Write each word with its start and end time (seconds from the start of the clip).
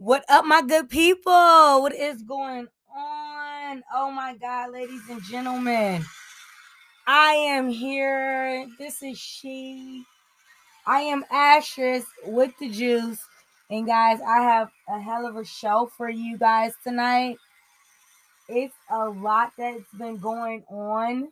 What 0.00 0.24
up, 0.28 0.44
my 0.44 0.62
good 0.62 0.88
people? 0.88 1.32
What 1.82 1.92
is 1.92 2.22
going 2.22 2.68
on? 2.96 3.82
Oh 3.92 4.12
my 4.12 4.36
God, 4.40 4.70
ladies 4.70 5.02
and 5.10 5.20
gentlemen. 5.24 6.04
I 7.04 7.32
am 7.32 7.68
here. 7.68 8.68
This 8.78 9.02
is 9.02 9.18
she. 9.18 10.04
I 10.86 11.00
am 11.00 11.24
Ashes 11.32 12.04
with 12.24 12.52
the 12.60 12.70
juice. 12.70 13.18
And 13.70 13.88
guys, 13.88 14.20
I 14.20 14.36
have 14.40 14.70
a 14.88 15.00
hell 15.00 15.26
of 15.26 15.34
a 15.34 15.44
show 15.44 15.90
for 15.96 16.08
you 16.08 16.38
guys 16.38 16.74
tonight. 16.84 17.36
It's 18.48 18.76
a 18.92 19.08
lot 19.08 19.50
that's 19.58 19.92
been 19.98 20.18
going 20.18 20.62
on, 20.70 21.28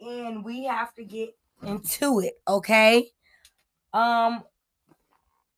and 0.00 0.44
we 0.44 0.64
have 0.64 0.92
to 0.96 1.04
get 1.04 1.32
into 1.62 2.18
it, 2.18 2.40
okay? 2.48 3.08
Um, 3.94 4.42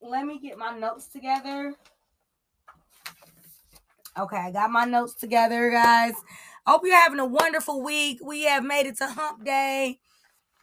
let 0.02 0.26
me 0.26 0.38
get 0.38 0.58
my 0.58 0.78
notes 0.78 1.06
together. 1.06 1.74
Okay, 4.18 4.36
I 4.36 4.50
got 4.52 4.70
my 4.70 4.84
notes 4.84 5.14
together, 5.14 5.70
guys. 5.70 6.14
Hope 6.66 6.82
you're 6.84 7.00
having 7.00 7.18
a 7.18 7.26
wonderful 7.26 7.82
week. 7.82 8.20
We 8.24 8.44
have 8.44 8.64
made 8.64 8.86
it 8.86 8.96
to 8.98 9.06
hump 9.08 9.44
day. 9.44 9.98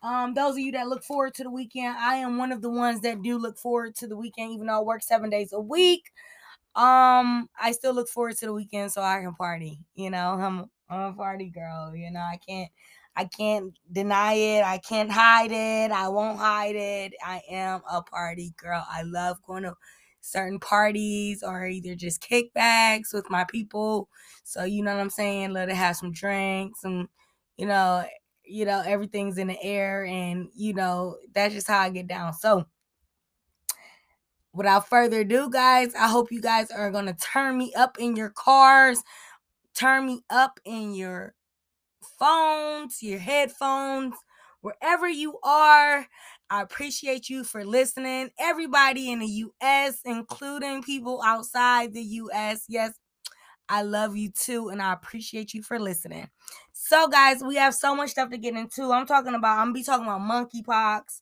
Um, 0.04 0.34
those 0.34 0.54
of 0.54 0.60
you 0.60 0.72
that 0.74 0.88
look 0.88 1.04
forward 1.04 1.36
to 1.36 1.44
the 1.44 1.52
weekend, 1.52 1.98
I 1.98 2.16
am 2.18 2.38
one 2.38 2.52
of 2.52 2.62
the 2.62 2.70
ones 2.72 3.02
that 3.02 3.22
do 3.22 3.38
look 3.38 3.58
forward 3.58 3.96
to 3.98 4.08
the 4.08 4.18
weekend, 4.18 4.54
even 4.54 4.68
though 4.68 4.80
I 4.80 4.84
work 4.84 5.04
seven 5.04 5.30
days 5.30 5.54
a 5.54 5.62
week. 5.62 6.12
Um, 6.76 7.50
I 7.60 7.72
still 7.74 7.94
look 7.94 8.10
forward 8.10 8.38
to 8.38 8.48
the 8.48 8.54
weekend 8.54 8.92
so 8.94 9.02
I 9.02 9.20
can 9.22 9.36
party. 9.36 9.80
You 9.96 10.12
know, 10.12 10.32
I'm 10.34 10.66
I'm 10.90 11.14
a 11.14 11.14
party 11.14 11.50
girl. 11.50 11.96
You 11.96 12.12
know, 12.12 12.22
I 12.22 12.40
can't 12.48 12.72
I 13.16 13.26
can't 13.26 13.74
deny 13.92 14.34
it. 14.34 14.64
I 14.66 14.78
can't 14.80 15.12
hide 15.12 15.52
it. 15.52 15.92
I 15.92 16.10
won't 16.10 16.40
hide 16.40 16.76
it. 16.76 17.14
I 17.24 17.42
am 17.50 17.82
a 17.92 18.02
party 18.04 18.54
girl. 18.58 18.86
I 18.90 19.04
love 19.04 19.38
going 19.48 19.64
to 19.64 19.76
certain 20.22 20.60
parties 20.60 21.44
or 21.44 21.68
either 21.68 21.96
just 21.96 22.22
kickbacks 22.22 23.14
with 23.14 23.30
my 23.30 23.44
people. 23.44 24.08
So 24.44 24.64
you 24.64 24.84
know 24.84 24.94
what 24.94 25.02
I'm 25.02 25.10
saying? 25.10 25.52
Let 25.52 25.70
it 25.70 25.76
have 25.76 25.98
some 25.98 26.12
drinks 26.12 26.84
and 26.84 27.08
you 27.58 27.66
know, 27.66 28.06
you 28.46 28.66
know, 28.66 28.82
everything's 28.86 29.38
in 29.38 29.48
the 29.48 29.62
air 29.62 30.06
and 30.06 30.48
you 30.56 30.74
know, 30.74 31.18
that's 31.34 31.54
just 31.54 31.68
how 31.68 31.80
I 31.80 31.90
get 31.90 32.08
down. 32.08 32.34
So 32.34 32.66
without 34.54 34.88
further 34.88 35.22
ado, 35.22 35.50
guys, 35.50 35.94
I 35.96 36.08
hope 36.08 36.32
you 36.32 36.42
guys 36.42 36.72
are 36.72 36.92
gonna 36.92 37.16
turn 37.16 37.58
me 37.58 37.74
up 37.74 37.98
in 38.00 38.16
your 38.16 38.30
cars, 38.30 39.04
turn 39.74 40.06
me 40.06 40.22
up 40.30 40.60
in 40.66 40.94
your 40.94 41.34
phones, 42.20 43.02
your 43.02 43.20
headphones, 43.20 44.16
wherever 44.62 45.08
you 45.08 45.40
are. 45.44 46.06
I 46.52 46.62
appreciate 46.62 47.30
you 47.30 47.46
for 47.46 47.64
listening. 47.64 48.30
Everybody 48.38 49.10
in 49.10 49.20
the 49.20 49.46
US, 49.64 50.00
including 50.04 50.84
people 50.84 51.22
outside 51.26 51.94
the 51.94 52.04
US. 52.04 52.66
Yes, 52.68 52.92
I 53.70 53.84
love 53.84 54.18
you 54.18 54.32
too, 54.32 54.68
and 54.70 54.82
I 54.82 54.92
appreciate 54.92 55.54
you 55.54 55.64
for 55.64 55.80
listening. 55.80 56.30
So, 56.74 57.08
guys, 57.08 57.42
we 57.42 57.56
have 57.56 57.74
so 57.74 57.96
much 57.96 58.10
stuff 58.12 58.30
to 58.32 58.38
get 58.38 58.56
into. 58.56 58.92
I'm 58.92 59.06
talking 59.06 59.34
about, 59.34 59.60
I'm 59.60 59.68
gonna 59.68 59.74
be 59.74 59.84
talking 59.84 60.06
about 60.06 60.22
monkeypox, 60.22 61.22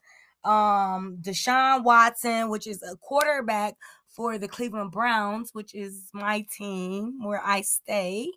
um, 0.50 1.20
Deshaun 1.22 1.84
Watson, 1.84 2.50
which 2.50 2.66
is 2.66 2.82
a 2.82 2.96
quarterback 2.98 3.76
for 4.08 4.40
the 4.40 4.48
Cleveland 4.48 4.92
Browns, 4.92 5.52
which 5.54 5.76
is 5.76 6.10
my 6.12 6.44
team 6.58 7.24
where 7.24 7.42
I 7.46 7.62
stay. 7.62 8.32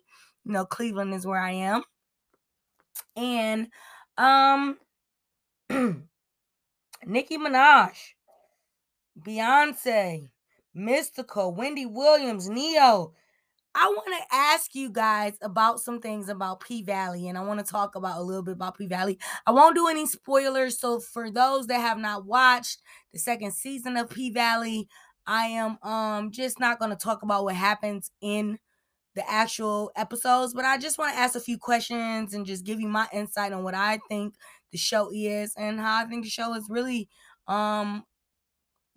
You 0.45 0.51
know, 0.51 0.65
Cleveland 0.65 1.15
is 1.15 1.25
where 1.25 1.39
I 1.41 1.53
am. 1.53 1.83
And 3.15 3.67
um 4.17 4.77
Nicki 7.05 7.37
Minaj, 7.37 7.95
Beyonce, 9.19 10.29
Mystikal, 10.75 11.55
Wendy 11.55 11.85
Williams, 11.85 12.49
Ne-Yo. 12.49 13.13
I 13.75 13.87
want 13.87 14.07
to 14.07 14.35
ask 14.35 14.75
you 14.75 14.91
guys 14.91 15.33
about 15.41 15.79
some 15.79 15.99
things 15.99 16.29
about 16.29 16.59
P 16.59 16.83
Valley, 16.83 17.27
and 17.27 17.37
I 17.37 17.41
want 17.41 17.59
to 17.59 17.65
talk 17.65 17.95
about 17.95 18.19
a 18.19 18.23
little 18.23 18.43
bit 18.43 18.53
about 18.53 18.77
P 18.77 18.85
Valley. 18.85 19.17
I 19.47 19.51
won't 19.51 19.75
do 19.75 19.87
any 19.87 20.05
spoilers, 20.05 20.79
so 20.79 20.99
for 20.99 21.31
those 21.31 21.65
that 21.67 21.81
have 21.81 21.97
not 21.97 22.25
watched 22.25 22.81
the 23.11 23.19
second 23.19 23.51
season 23.53 23.97
of 23.97 24.11
P 24.11 24.29
Valley, 24.31 24.87
I 25.25 25.45
am 25.47 25.79
um 25.81 26.31
just 26.31 26.59
not 26.59 26.77
going 26.77 26.91
to 26.91 26.97
talk 26.97 27.23
about 27.23 27.45
what 27.45 27.55
happens 27.55 28.11
in 28.21 28.59
the 29.15 29.29
actual 29.29 29.91
episodes, 29.95 30.53
but 30.53 30.65
I 30.65 30.77
just 30.77 30.97
want 30.97 31.13
to 31.13 31.19
ask 31.19 31.35
a 31.35 31.39
few 31.39 31.57
questions 31.57 32.33
and 32.33 32.45
just 32.45 32.65
give 32.65 32.79
you 32.79 32.87
my 32.87 33.07
insight 33.13 33.53
on 33.53 33.63
what 33.63 33.75
I 33.75 33.99
think 34.07 34.35
the 34.73 34.77
show 34.79 35.09
is 35.13 35.53
and 35.57 35.79
how 35.79 36.03
I 36.03 36.05
think 36.09 36.25
the 36.25 36.29
show 36.29 36.53
is 36.55 36.67
really 36.69 37.09
um 37.47 38.03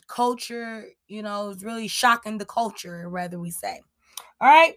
culture, 0.08 0.86
you 1.08 1.22
know, 1.22 1.50
is 1.50 1.64
really 1.64 1.88
shocking 1.88 2.38
the 2.38 2.46
culture, 2.46 3.08
rather 3.08 3.38
we 3.38 3.50
say. 3.50 3.82
All 4.40 4.48
right. 4.48 4.74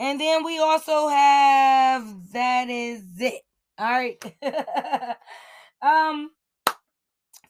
And 0.00 0.20
then 0.20 0.44
we 0.44 0.58
also 0.58 1.08
have 1.08 2.32
that 2.32 2.68
is 2.70 3.04
it. 3.20 3.42
All 3.78 3.90
right. 3.90 4.22
um 5.82 6.30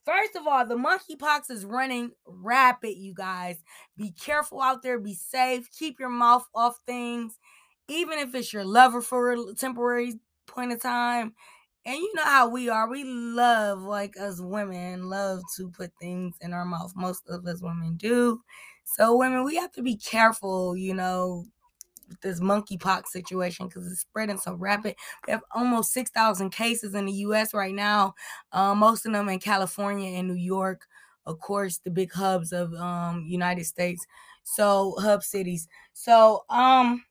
First 0.05 0.35
of 0.35 0.49
all, 0.49 0.67
the 0.67 0.75
monkeypox 0.75 1.51
is 1.51 1.65
running 1.65 2.11
rapid, 2.27 2.97
you 2.97 3.15
guys. 3.15 3.63
Be 3.97 4.11
careful 4.11 4.61
out 4.61 4.83
there, 4.83 4.99
be 4.99 5.15
safe, 5.15 5.71
keep 5.71 6.01
your 6.01 6.09
mouth 6.09 6.45
off 6.55 6.81
things, 6.87 7.39
even 7.89 8.19
if 8.19 8.35
it's 8.35 8.53
your 8.53 8.65
lover 8.65 9.01
for 9.01 9.33
a 9.33 9.55
temporary 9.55 10.19
point 10.47 10.73
of 10.73 10.83
time. 10.83 11.35
And 11.85 11.97
you 11.97 12.13
know 12.15 12.25
how 12.25 12.49
we 12.49 12.69
are. 12.69 12.89
We 12.89 13.05
love, 13.05 13.83
like 13.83 14.17
us 14.17 14.41
women, 14.41 15.09
love 15.09 15.43
to 15.57 15.69
put 15.71 15.91
things 16.01 16.37
in 16.41 16.53
our 16.53 16.65
mouth. 16.65 16.93
Most 16.95 17.29
of 17.29 17.47
us 17.47 17.61
women 17.61 17.97
do. 17.97 18.41
So, 18.85 19.17
women, 19.17 19.45
we 19.45 19.57
have 19.57 19.73
to 19.73 19.83
be 19.83 19.97
careful, 19.97 20.77
you 20.77 20.95
know, 20.95 21.47
this 22.23 22.41
monkeypox 22.41 23.09
situation 23.09 23.67
because 23.67 23.91
it's 23.91 24.01
spreading 24.03 24.39
so 24.39 24.55
rapid. 24.55 24.97
We 25.27 25.33
have 25.33 25.43
almost 25.55 25.93
6,000 25.93 26.51
cases 26.51 26.95
in 26.95 27.07
the 27.07 27.13
US 27.13 27.55
right 27.55 27.75
now, 27.75 28.15
uh, 28.53 28.75
most 28.75 29.07
of 29.07 29.13
them 29.13 29.29
in 29.29 29.39
California 29.41 30.19
and 30.19 30.29
New 30.29 30.35
York, 30.35 30.87
of 31.27 31.41
course, 31.41 31.79
the 31.79 31.91
big 31.91 32.13
hubs 32.13 32.53
of 32.53 32.73
um, 32.75 33.25
United 33.27 33.65
States. 33.65 34.07
So, 34.45 34.97
hub 35.01 35.23
cities. 35.23 35.69
So, 35.95 36.45
um, 36.51 37.03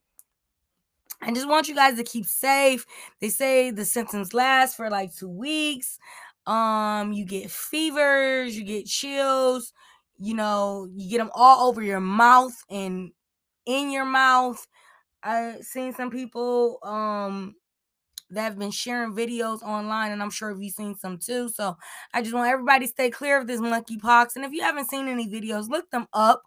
I 1.22 1.32
just 1.32 1.48
want 1.48 1.68
you 1.68 1.76
guys 1.76 1.98
to 1.98 2.04
keep 2.04 2.26
safe. 2.26 2.86
They 3.20 3.30
say 3.30 3.72
the 3.72 3.86
symptoms 3.86 4.34
last 4.34 4.76
for 4.76 4.90
like 4.90 5.16
two 5.16 5.30
weeks. 5.30 6.00
Um, 6.48 7.14
you 7.14 7.26
get 7.26 7.52
fevers, 7.52 8.58
you 8.58 8.64
get 8.66 8.88
chills, 8.88 9.74
you 10.18 10.34
know, 10.34 10.88
you 10.96 11.10
get 11.10 11.20
them 11.20 11.32
all 11.36 11.68
over 11.68 11.84
your 11.84 12.00
mouth 12.00 12.54
and 12.70 13.12
in 13.66 13.92
your 13.92 14.06
mouth. 14.06 14.66
I've 15.24 15.64
seen 15.64 15.94
some 15.94 16.10
people 16.10 16.80
um 16.84 17.56
that 18.32 18.44
have 18.44 18.58
been 18.58 18.72
sharing 18.72 19.14
videos 19.14 19.62
online, 19.62 20.12
and 20.12 20.22
I'm 20.22 20.30
sure 20.30 20.52
you've 20.60 20.74
seen 20.74 20.96
some 20.96 21.18
too. 21.18 21.50
So 21.50 21.78
I 22.14 22.22
just 22.22 22.34
want 22.34 22.50
everybody 22.50 22.86
to 22.86 22.92
stay 22.92 23.10
clear 23.10 23.40
of 23.40 23.48
this 23.48 23.60
monkeypox. 23.62 24.36
And 24.36 24.46
if 24.46 24.52
you 24.54 24.62
haven't 24.62 24.90
seen 24.90 25.08
any 25.08 25.28
videos, 25.28 25.70
look 25.70 25.92
them 25.92 26.08
up 26.14 26.44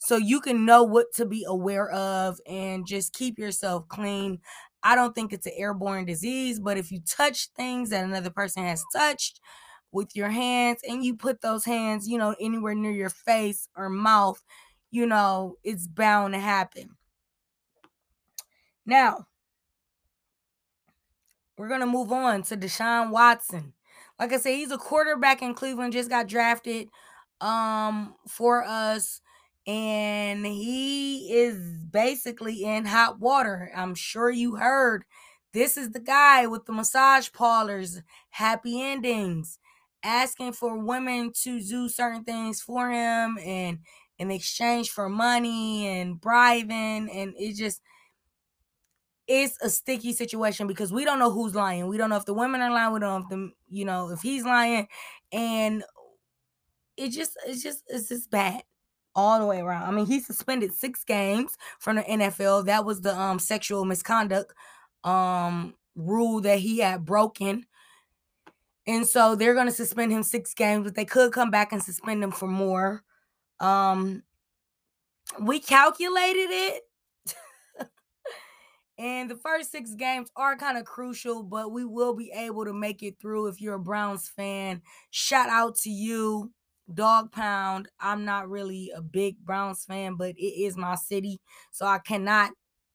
so 0.00 0.16
you 0.16 0.40
can 0.40 0.64
know 0.64 0.82
what 0.82 1.12
to 1.14 1.26
be 1.26 1.44
aware 1.46 1.90
of 1.90 2.40
and 2.46 2.86
just 2.86 3.12
keep 3.12 3.38
yourself 3.38 3.86
clean. 3.88 4.40
I 4.82 4.94
don't 4.96 5.14
think 5.14 5.32
it's 5.32 5.46
an 5.46 5.52
airborne 5.56 6.06
disease, 6.06 6.58
but 6.58 6.78
if 6.78 6.90
you 6.90 7.00
touch 7.06 7.48
things 7.54 7.90
that 7.90 8.04
another 8.04 8.30
person 8.30 8.64
has 8.64 8.82
touched 8.94 9.40
with 9.92 10.16
your 10.16 10.30
hands 10.30 10.80
and 10.88 11.04
you 11.04 11.16
put 11.16 11.42
those 11.42 11.66
hands, 11.66 12.08
you 12.08 12.16
know, 12.16 12.34
anywhere 12.40 12.74
near 12.74 12.90
your 12.92 13.10
face 13.10 13.68
or 13.76 13.90
mouth, 13.90 14.42
you 14.90 15.04
know, 15.04 15.56
it's 15.62 15.86
bound 15.86 16.32
to 16.32 16.40
happen. 16.40 16.96
Now, 18.86 19.26
we're 21.58 21.68
going 21.68 21.80
to 21.80 21.86
move 21.86 22.10
on 22.10 22.42
to 22.44 22.56
Deshaun 22.56 23.10
Watson. 23.10 23.74
Like 24.18 24.32
I 24.32 24.38
said, 24.38 24.54
he's 24.54 24.70
a 24.70 24.78
quarterback 24.78 25.42
in 25.42 25.52
Cleveland, 25.52 25.92
just 25.92 26.08
got 26.08 26.26
drafted 26.26 26.88
um 27.42 28.14
for 28.28 28.62
us 28.64 29.22
and 29.70 30.44
he 30.44 31.32
is 31.32 31.84
basically 31.92 32.64
in 32.64 32.84
hot 32.84 33.20
water. 33.20 33.70
I'm 33.76 33.94
sure 33.94 34.28
you 34.28 34.56
heard 34.56 35.04
this 35.52 35.76
is 35.76 35.90
the 35.90 36.00
guy 36.00 36.48
with 36.48 36.66
the 36.66 36.72
massage 36.72 37.30
parlors, 37.32 38.02
happy 38.30 38.82
endings, 38.82 39.60
asking 40.02 40.54
for 40.54 40.76
women 40.76 41.30
to 41.44 41.60
do 41.60 41.88
certain 41.88 42.24
things 42.24 42.60
for 42.60 42.90
him 42.90 43.38
and 43.44 43.78
in 44.18 44.32
exchange 44.32 44.90
for 44.90 45.08
money 45.08 45.86
and 45.86 46.20
bribing 46.20 47.08
and 47.08 47.34
it 47.38 47.56
just 47.56 47.80
it's 49.28 49.56
a 49.62 49.70
sticky 49.70 50.12
situation 50.12 50.66
because 50.66 50.92
we 50.92 51.04
don't 51.04 51.20
know 51.20 51.30
who's 51.30 51.54
lying. 51.54 51.86
We 51.86 51.96
don't 51.96 52.10
know 52.10 52.16
if 52.16 52.24
the 52.24 52.34
women 52.34 52.60
are 52.60 52.72
lying. 52.72 52.92
We 52.92 52.98
don't 52.98 53.20
know 53.20 53.24
if 53.24 53.28
the 53.28 53.50
you 53.68 53.84
know 53.84 54.10
if 54.10 54.20
he's 54.20 54.44
lying, 54.44 54.88
and 55.30 55.84
it 56.96 57.10
just 57.10 57.38
it's 57.46 57.62
just 57.62 57.84
it's 57.86 58.08
just 58.08 58.28
bad 58.32 58.62
all 59.14 59.40
the 59.40 59.46
way 59.46 59.60
around. 59.60 59.82
I 59.84 59.90
mean, 59.90 60.06
he 60.06 60.20
suspended 60.20 60.72
six 60.74 61.04
games 61.04 61.56
from 61.78 61.96
the 61.96 62.02
NFL. 62.02 62.66
That 62.66 62.84
was 62.84 63.00
the 63.00 63.18
um 63.18 63.38
sexual 63.38 63.84
misconduct 63.84 64.54
um 65.04 65.74
rule 65.94 66.40
that 66.42 66.58
he 66.58 66.78
had 66.78 67.04
broken. 67.04 67.66
And 68.86 69.06
so 69.06 69.34
they're 69.34 69.54
going 69.54 69.66
to 69.66 69.72
suspend 69.72 70.10
him 70.10 70.22
six 70.22 70.54
games, 70.54 70.84
but 70.84 70.94
they 70.94 71.04
could 71.04 71.32
come 71.32 71.50
back 71.50 71.72
and 71.72 71.82
suspend 71.82 72.22
him 72.22 72.30
for 72.30 72.48
more. 72.48 73.02
Um 73.58 74.22
we 75.40 75.60
calculated 75.60 76.48
it. 76.50 76.82
and 78.98 79.30
the 79.30 79.36
first 79.36 79.70
six 79.70 79.94
games 79.94 80.30
are 80.34 80.56
kind 80.56 80.76
of 80.76 80.84
crucial, 80.84 81.42
but 81.42 81.72
we 81.72 81.84
will 81.84 82.14
be 82.14 82.32
able 82.34 82.64
to 82.64 82.72
make 82.72 83.02
it 83.02 83.20
through 83.20 83.46
if 83.46 83.60
you're 83.60 83.74
a 83.74 83.80
Browns 83.80 84.28
fan. 84.28 84.82
Shout 85.10 85.48
out 85.48 85.76
to 85.78 85.90
you, 85.90 86.50
Dog 86.94 87.32
Pound. 87.32 87.88
I'm 88.00 88.24
not 88.24 88.48
really 88.48 88.90
a 88.94 89.02
big 89.02 89.38
Browns 89.44 89.84
fan, 89.84 90.14
but 90.14 90.30
it 90.36 90.62
is 90.62 90.76
my 90.76 90.94
city, 90.94 91.40
so 91.70 91.86
I 91.86 91.98
cannot 91.98 92.52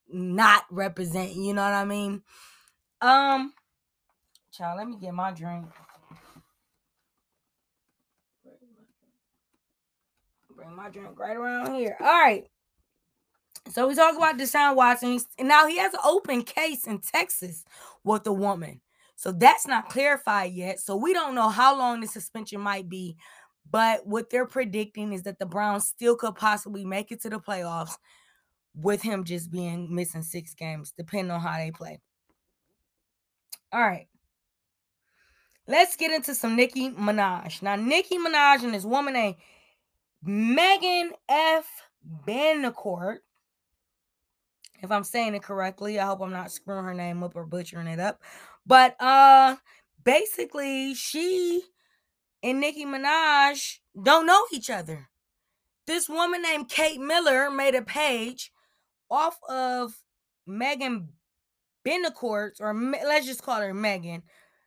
not 0.08 0.66
represent, 0.70 1.34
you 1.34 1.54
know 1.54 1.64
what 1.64 1.74
I 1.74 1.86
mean? 1.86 2.22
Um 3.02 3.54
child, 4.52 4.78
let 4.78 4.88
me 4.88 4.98
get 5.00 5.14
my 5.14 5.32
drink. 5.32 5.66
Bring 10.56 10.76
my 10.76 10.90
drink 10.90 11.20
right 11.20 11.36
around 11.36 11.76
here. 11.76 11.98
All 12.00 12.06
right. 12.08 12.46
So 13.72 13.88
we 13.88 13.96
talk 13.96 14.16
about 14.16 14.38
Deshaun 14.38 14.76
Watson. 14.76 15.20
And 15.38 15.48
now 15.48 15.68
he 15.68 15.78
has 15.80 15.94
an 15.94 16.00
open 16.06 16.44
case 16.44 16.88
in 16.88 17.00
Texas 17.00 17.66
with 18.04 18.26
a 18.28 18.34
woman. 18.34 18.80
So 19.18 19.32
that's 19.32 19.68
not 19.68 19.90
clarified 19.90 20.54
yet. 20.54 20.80
So 20.80 20.96
we 20.96 21.14
don't 21.14 21.36
know 21.36 21.50
how 21.50 21.78
long 21.78 22.00
the 22.00 22.08
suspension 22.08 22.62
might 22.62 22.88
be. 22.88 23.18
But 23.70 24.06
what 24.06 24.30
they're 24.30 24.46
predicting 24.46 25.14
is 25.14 25.24
that 25.24 25.40
the 25.40 25.46
Browns 25.46 25.86
still 25.86 26.16
could 26.16 26.36
possibly 26.36 26.86
make 26.86 27.12
it 27.12 27.22
to 27.22 27.30
the 27.30 27.40
playoffs 27.40 27.96
with 28.76 29.02
him 29.02 29.24
just 29.24 29.52
being 29.52 29.94
missing 29.94 30.22
six 30.22 30.54
games, 30.54 30.94
depending 30.98 31.32
on 31.32 31.42
how 31.42 31.58
they 31.58 31.72
play. 31.72 32.00
All 33.72 33.82
right. 33.82 34.08
Let's 35.68 35.96
get 35.96 36.12
into 36.12 36.36
some 36.36 36.56
Nicki 36.56 36.92
Minaj. 36.92 37.62
Now, 37.62 37.76
Nicki 37.76 38.18
Minaj 38.18 38.64
and 38.64 38.74
this 38.74 38.86
woman 38.86 39.14
named 39.14 39.36
Megan 40.24 41.12
F. 41.28 41.66
Bannicourt. 42.28 43.18
If 44.82 44.92
I'm 44.92 45.04
saying 45.04 45.34
it 45.34 45.42
correctly, 45.42 46.00
I 46.00 46.06
hope 46.06 46.22
I'm 46.22 46.32
not 46.32 46.52
screwing 46.52 46.86
her 46.86 46.94
name 46.94 47.24
up 47.24 47.36
or 47.36 47.46
butchering 47.46 47.88
it 47.88 48.00
up. 48.00 48.22
But 48.66 48.96
uh 49.02 49.56
basically, 50.04 50.94
she 50.94 51.64
and 52.46 52.60
Nicki 52.60 52.86
Minaj 52.86 53.80
don't 54.02 54.28
know 54.28 54.44
each 54.54 54.70
other. 54.70 55.10
This 55.88 56.08
woman 56.08 56.44
named 56.44 56.70
Kate 56.70 57.00
Miller 57.00 57.50
made 57.50 57.74
a 57.74 57.82
page 57.82 58.52
off 59.10 59.40
of 59.50 59.96
Megan 60.46 61.10
Benacourt, 61.84 62.52
or 62.60 62.74
let's 62.74 63.26
just 63.26 63.42
call 63.42 63.62
her 63.62 63.74
Megan 63.74 64.22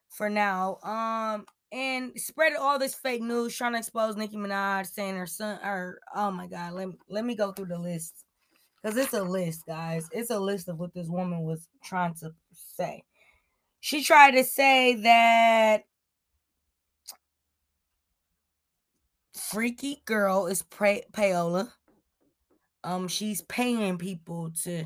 for 0.08 0.28
now. 0.28 0.78
Um, 0.82 1.46
and 1.70 2.12
spread 2.16 2.54
all 2.54 2.80
this 2.80 2.94
fake 2.94 3.22
news 3.22 3.54
trying 3.54 3.72
to 3.72 3.78
expose 3.78 4.16
Nicki 4.16 4.36
Minaj, 4.36 4.86
saying 4.86 5.14
her 5.14 5.26
son, 5.26 5.60
or 5.62 6.00
oh 6.16 6.32
my 6.32 6.48
god, 6.48 6.72
let 6.72 6.88
me 6.88 6.94
let 7.08 7.24
me 7.24 7.36
go 7.36 7.52
through 7.52 7.66
the 7.66 7.78
list 7.78 8.24
because 8.82 8.96
it's 8.96 9.12
a 9.12 9.22
list, 9.22 9.66
guys. 9.66 10.08
It's 10.10 10.30
a 10.30 10.40
list 10.40 10.68
of 10.68 10.80
what 10.80 10.94
this 10.94 11.08
woman 11.08 11.42
was 11.42 11.68
trying 11.84 12.14
to 12.14 12.32
say. 12.52 13.04
She 13.78 14.02
tried 14.02 14.32
to 14.32 14.42
say 14.42 14.94
that 15.02 15.84
freaky 19.38 20.02
girl 20.04 20.46
is 20.46 20.62
payola. 20.62 21.70
Um, 22.84 23.08
she's 23.08 23.42
paying 23.42 23.98
people 23.98 24.50
to 24.64 24.84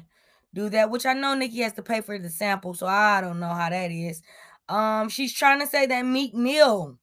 do 0.54 0.69
that, 0.69 0.90
which 0.90 1.06
I 1.06 1.12
know 1.14 1.34
Nicki 1.34 1.60
has 1.60 1.72
to 1.75 1.82
pay 1.82 2.00
for 2.00 2.19
the 2.19 2.28
sample, 2.28 2.75
so 2.75 2.87
I 2.87 3.20
don't 3.20 3.40
know 3.40 3.49
how 3.49 3.70
that 3.70 3.90
is. 3.90 4.22
Um, 4.69 5.08
she's 5.08 5.32
trying 5.32 5.60
to 5.60 5.66
say 5.66 5.87
that 5.87 6.06
Meek 6.06 6.34
Mill 6.34 6.99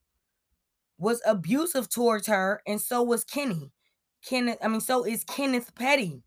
was 0.97 1.21
abusive 1.25 1.89
towards 1.89 2.27
her, 2.27 2.61
and 2.67 2.79
so 2.79 3.01
was 3.03 3.23
Kenny. 3.23 3.71
Kenneth, 4.25 4.57
I 4.61 4.67
mean, 4.67 4.81
so 4.81 5.05
is 5.05 5.23
Kenneth 5.23 5.73
Petty. 5.75 6.21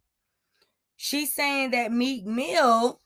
She's 0.96 1.34
saying 1.34 1.72
that 1.72 1.92
Meek 1.92 2.24
Mill. 2.24 2.98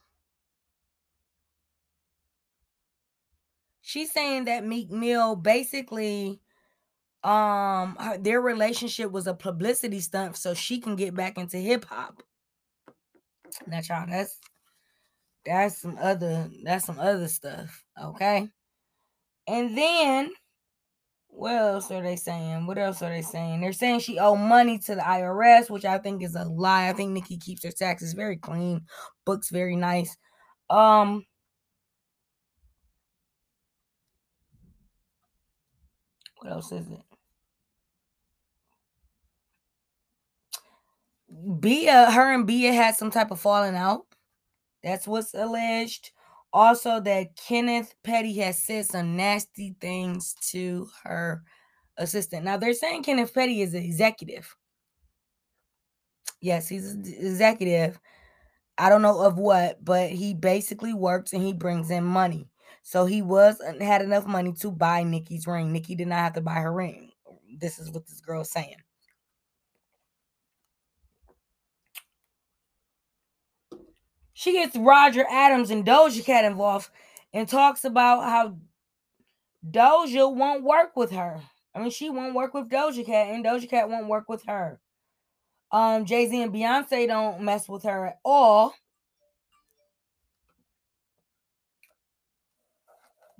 She's 3.80 4.12
saying 4.12 4.44
that 4.46 4.64
Meek 4.64 4.90
Mill 4.90 5.36
basically 5.36 6.40
um 7.26 7.96
her, 7.98 8.18
their 8.18 8.40
relationship 8.40 9.10
was 9.10 9.26
a 9.26 9.34
publicity 9.34 10.00
stunt 10.00 10.36
so 10.36 10.54
she 10.54 10.80
can 10.80 10.94
get 10.94 11.14
back 11.14 11.38
into 11.38 11.56
hip 11.58 11.84
hop. 11.86 12.22
Now, 13.66 13.80
y'all, 13.88 14.06
that's 14.08 14.38
that's 15.44 15.80
some 15.80 15.98
other 16.00 16.48
that's 16.64 16.86
some 16.86 17.00
other 17.00 17.28
stuff, 17.28 17.84
okay? 18.00 18.48
And 19.48 19.76
then 19.76 20.30
what 21.28 21.54
else 21.54 21.90
are 21.90 22.02
they 22.02 22.16
saying? 22.16 22.66
What 22.66 22.78
else 22.78 23.02
are 23.02 23.10
they 23.10 23.22
saying? 23.22 23.60
They're 23.60 23.72
saying 23.72 24.00
she 24.00 24.18
owed 24.20 24.38
money 24.38 24.78
to 24.80 24.94
the 24.94 25.00
IRS, 25.02 25.68
which 25.68 25.84
I 25.84 25.98
think 25.98 26.22
is 26.22 26.36
a 26.36 26.44
lie. 26.44 26.88
I 26.88 26.92
think 26.92 27.10
Nicki 27.12 27.38
keeps 27.38 27.64
her 27.64 27.72
taxes 27.72 28.12
very 28.14 28.36
clean, 28.36 28.82
books 29.24 29.50
very 29.50 29.76
nice. 29.76 30.16
Um 30.70 31.24
what 36.38 36.52
else 36.52 36.72
is 36.72 36.86
it? 36.88 37.15
Bia, 41.60 42.10
her 42.10 42.32
and 42.32 42.46
Bia 42.46 42.72
had 42.72 42.96
some 42.96 43.10
type 43.10 43.30
of 43.30 43.40
falling 43.40 43.76
out. 43.76 44.06
That's 44.82 45.06
what's 45.06 45.34
alleged. 45.34 46.12
Also, 46.52 47.00
that 47.00 47.36
Kenneth 47.36 47.94
Petty 48.02 48.34
has 48.38 48.58
said 48.58 48.86
some 48.86 49.16
nasty 49.16 49.76
things 49.80 50.34
to 50.50 50.88
her 51.02 51.42
assistant. 51.98 52.44
Now, 52.44 52.56
they're 52.56 52.72
saying 52.72 53.02
Kenneth 53.02 53.34
Petty 53.34 53.62
is 53.62 53.74
an 53.74 53.82
executive. 53.82 54.56
Yes, 56.40 56.68
he's 56.68 56.92
an 56.92 57.04
executive. 57.06 57.98
I 58.78 58.88
don't 58.88 59.02
know 59.02 59.20
of 59.20 59.38
what, 59.38 59.84
but 59.84 60.10
he 60.10 60.34
basically 60.34 60.94
works 60.94 61.32
and 61.32 61.42
he 61.42 61.52
brings 61.52 61.90
in 61.90 62.04
money. 62.04 62.48
So 62.82 63.04
he 63.04 63.20
was 63.20 63.60
had 63.80 64.02
enough 64.02 64.26
money 64.26 64.52
to 64.60 64.70
buy 64.70 65.02
Nicki's 65.02 65.46
ring. 65.46 65.72
Nicki 65.72 65.94
did 65.94 66.08
not 66.08 66.18
have 66.20 66.34
to 66.34 66.40
buy 66.40 66.54
her 66.54 66.72
ring. 66.72 67.10
This 67.58 67.78
is 67.78 67.90
what 67.90 68.06
this 68.06 68.20
girl's 68.20 68.50
saying. 68.50 68.76
She 74.38 74.52
gets 74.52 74.76
Roger 74.76 75.24
Adams 75.30 75.70
and 75.70 75.82
Doja 75.82 76.22
Cat 76.22 76.44
involved 76.44 76.90
and 77.32 77.48
talks 77.48 77.84
about 77.84 78.22
how 78.24 78.58
Doja 79.66 80.30
won't 80.32 80.62
work 80.62 80.94
with 80.94 81.10
her. 81.12 81.40
I 81.74 81.80
mean, 81.80 81.90
she 81.90 82.10
won't 82.10 82.34
work 82.34 82.52
with 82.52 82.68
Doja 82.68 83.04
Cat, 83.04 83.28
and 83.28 83.42
Doja 83.42 83.66
Cat 83.66 83.88
won't 83.88 84.08
work 84.08 84.28
with 84.28 84.44
her. 84.44 84.78
Um, 85.72 86.04
Jay 86.04 86.28
Z 86.28 86.42
and 86.42 86.52
Beyonce 86.52 87.06
don't 87.06 87.40
mess 87.40 87.66
with 87.66 87.84
her 87.84 88.08
at 88.08 88.18
all. 88.26 88.74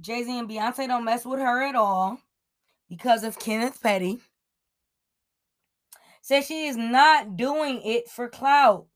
Jay 0.01 0.25
Z 0.25 0.39
and 0.39 0.49
Beyonce 0.49 0.89
don't 0.89 1.05
mess 1.05 1.27
with 1.27 1.41
her 1.41 1.63
at 1.63 1.75
all 1.75 2.19
because 2.89 3.23
of 3.23 3.39
Kenneth 3.39 3.83
Petty. 3.83 4.19
Says 6.23 6.47
she 6.47 6.69
is 6.69 6.79
not 6.79 7.37
doing 7.37 7.83
it 7.83 8.09
for 8.09 8.29
clout. 8.29 8.87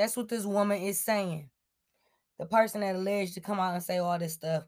That's 0.00 0.16
what 0.16 0.30
this 0.30 0.46
woman 0.46 0.80
is 0.80 0.98
saying. 0.98 1.50
The 2.38 2.46
person 2.46 2.80
that 2.80 2.96
alleged 2.96 3.34
to 3.34 3.42
come 3.42 3.60
out 3.60 3.74
and 3.74 3.82
say 3.82 3.98
all 3.98 4.18
this 4.18 4.32
stuff. 4.32 4.64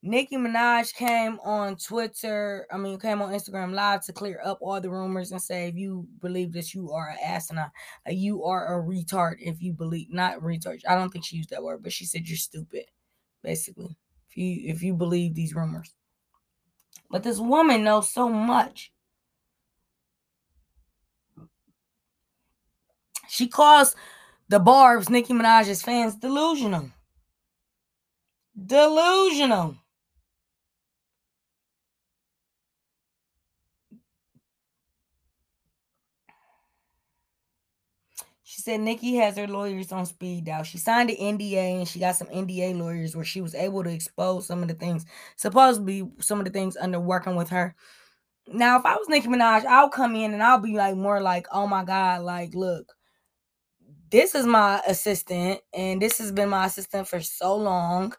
Nicki 0.00 0.36
Minaj 0.36 0.94
came 0.94 1.40
on 1.40 1.74
Twitter, 1.74 2.68
I 2.72 2.76
mean, 2.76 3.00
came 3.00 3.20
on 3.20 3.32
Instagram 3.32 3.74
Live 3.74 4.04
to 4.06 4.12
clear 4.12 4.40
up 4.44 4.58
all 4.62 4.80
the 4.80 4.88
rumors 4.88 5.32
and 5.32 5.42
say, 5.42 5.66
if 5.66 5.74
you 5.74 6.06
believe 6.20 6.52
this, 6.52 6.72
you 6.72 6.92
are 6.92 7.08
an 7.08 7.18
asinine. 7.20 7.72
You 8.06 8.44
are 8.44 8.78
a 8.78 8.82
retard 8.82 9.38
if 9.40 9.60
you 9.60 9.72
believe, 9.72 10.06
not 10.12 10.38
retard. 10.38 10.82
I 10.88 10.94
don't 10.94 11.10
think 11.10 11.24
she 11.24 11.36
used 11.36 11.50
that 11.50 11.64
word, 11.64 11.82
but 11.82 11.92
she 11.92 12.06
said 12.06 12.28
you're 12.28 12.36
stupid, 12.36 12.84
basically, 13.42 13.98
if 14.30 14.36
you 14.36 14.70
if 14.72 14.82
you 14.84 14.94
believe 14.94 15.34
these 15.34 15.52
rumors. 15.52 15.92
But 17.10 17.24
this 17.24 17.40
woman 17.40 17.82
knows 17.82 18.08
so 18.08 18.28
much. 18.28 18.92
She 23.28 23.48
calls 23.48 23.96
the 24.50 24.58
Barb's 24.58 25.08
Nicki 25.08 25.32
Minaj's 25.32 25.80
fans 25.80 26.16
delusional. 26.16 26.90
Delusional. 28.66 29.76
She 38.42 38.60
said 38.60 38.80
Nicki 38.80 39.14
has 39.14 39.36
her 39.36 39.46
lawyers 39.46 39.92
on 39.92 40.04
speed 40.04 40.46
dial. 40.46 40.64
She 40.64 40.78
signed 40.78 41.10
an 41.10 41.38
NDA 41.38 41.78
and 41.78 41.86
she 41.86 42.00
got 42.00 42.16
some 42.16 42.26
NDA 42.26 42.76
lawyers 42.76 43.14
where 43.14 43.24
she 43.24 43.40
was 43.40 43.54
able 43.54 43.84
to 43.84 43.90
expose 43.90 44.48
some 44.48 44.62
of 44.62 44.68
the 44.68 44.74
things, 44.74 45.06
supposedly 45.36 46.10
some 46.18 46.40
of 46.40 46.44
the 46.44 46.50
things 46.50 46.76
under 46.76 46.98
working 46.98 47.36
with 47.36 47.50
her. 47.50 47.76
Now, 48.48 48.80
if 48.80 48.84
I 48.84 48.96
was 48.96 49.08
Nicki 49.08 49.28
Minaj, 49.28 49.64
I'll 49.64 49.90
come 49.90 50.16
in 50.16 50.34
and 50.34 50.42
I'll 50.42 50.58
be 50.58 50.74
like 50.74 50.96
more 50.96 51.20
like, 51.20 51.46
oh 51.52 51.68
my 51.68 51.84
God, 51.84 52.22
like, 52.22 52.52
look, 52.52 52.92
this 54.10 54.34
is 54.34 54.46
my 54.46 54.80
assistant 54.86 55.60
and 55.72 56.00
this 56.02 56.18
has 56.18 56.32
been 56.32 56.48
my 56.48 56.66
assistant 56.66 57.06
for 57.08 57.20
so 57.20 57.56
long 57.56 58.14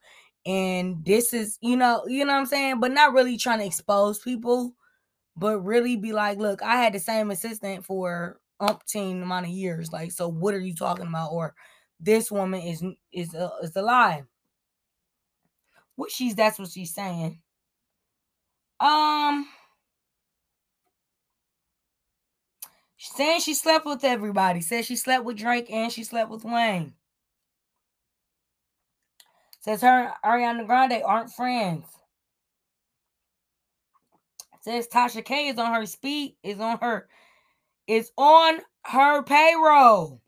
and 0.45 1.03
this 1.05 1.33
is 1.33 1.57
you 1.61 1.75
know 1.77 2.03
you 2.07 2.25
know 2.25 2.33
what 2.33 2.39
i'm 2.39 2.45
saying 2.45 2.79
but 2.79 2.91
not 2.91 3.13
really 3.13 3.37
trying 3.37 3.59
to 3.59 3.65
expose 3.65 4.19
people 4.19 4.73
but 5.35 5.59
really 5.59 5.95
be 5.95 6.13
like 6.13 6.37
look 6.39 6.63
i 6.63 6.77
had 6.77 6.93
the 6.93 6.99
same 6.99 7.29
assistant 7.29 7.85
for 7.85 8.41
umpteen 8.61 9.23
amount 9.23 9.47
of 9.47 9.51
years. 9.51 9.91
Like, 9.91 10.11
so 10.11 10.27
what 10.27 10.53
are 10.53 10.59
you 10.59 10.75
talking 10.75 11.07
about? 11.07 11.31
Or 11.31 11.55
this 11.99 12.31
woman 12.31 12.61
is 12.61 12.83
is 13.11 13.33
a, 13.33 13.51
is 13.63 13.75
a 13.75 13.81
lie. 13.81 14.23
What 15.95 16.11
she's 16.11 16.35
that's 16.35 16.59
what 16.59 16.69
she's 16.69 16.93
saying. 16.93 17.41
Um, 18.79 19.47
saying 23.09 23.41
she 23.41 23.53
slept 23.53 23.85
with 23.85 24.03
everybody. 24.03 24.61
Says 24.61 24.85
she 24.85 24.95
slept 24.95 25.25
with 25.25 25.37
Drake 25.37 25.71
and 25.71 25.91
she 25.91 26.03
slept 26.03 26.29
with 26.29 26.43
Wayne. 26.43 26.93
Says 29.61 29.81
her 29.81 30.13
Ariana 30.23 30.65
Grande 30.65 31.01
aren't 31.03 31.31
friends. 31.31 31.85
Says 34.61 34.87
Tasha 34.87 35.25
K 35.25 35.47
is 35.47 35.57
on 35.57 35.73
her 35.73 35.85
speed, 35.87 36.35
is 36.43 36.59
on 36.59 36.77
her, 36.79 37.07
is 37.87 38.11
on 38.17 38.59
her 38.85 39.23
payroll. 39.23 40.21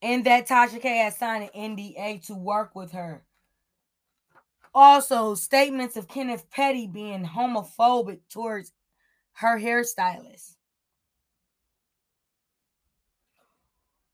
And 0.00 0.24
that 0.24 0.48
Tasha 0.48 0.80
K 0.80 0.98
has 0.98 1.18
signed 1.18 1.50
an 1.54 1.76
NDA 1.76 2.26
to 2.26 2.34
work 2.34 2.74
with 2.74 2.92
her. 2.92 3.24
Also, 4.74 5.34
statements 5.34 5.96
of 5.96 6.08
Kenneth 6.08 6.50
Petty 6.50 6.86
being 6.86 7.24
homophobic 7.24 8.20
towards 8.30 8.72
her 9.34 9.58
hairstylist. 9.58 10.56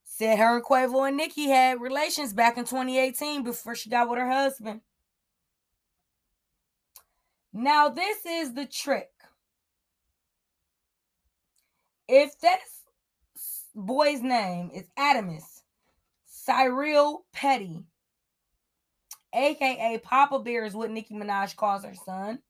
Said 0.05 0.39
her 0.39 0.57
and 0.57 0.65
Quavo 0.65 1.09
and 1.09 1.17
Nicki 1.17 1.49
had 1.49 1.81
relations 1.81 2.33
back 2.35 2.59
in 2.59 2.65
2018 2.65 3.43
before 3.43 3.75
she 3.75 3.89
got 3.89 4.09
with 4.09 4.19
her 4.19 4.31
husband. 4.31 4.83
Now, 7.53 7.89
this 7.89 8.25
is 8.27 8.53
the 8.53 8.67
trick. 8.67 9.11
If 12.07 12.39
that 12.41 12.59
boy's 13.75 14.21
name 14.21 14.71
is 14.75 14.85
Adamus 14.99 15.63
Cyril 16.27 17.25
Petty, 17.33 17.85
aka 19.35 19.99
Papa 19.99 20.39
Bear, 20.41 20.65
is 20.65 20.75
what 20.75 20.91
Nicki 20.91 21.15
Minaj 21.15 21.57
calls 21.57 21.85
her 21.85 21.95
son. 21.95 22.41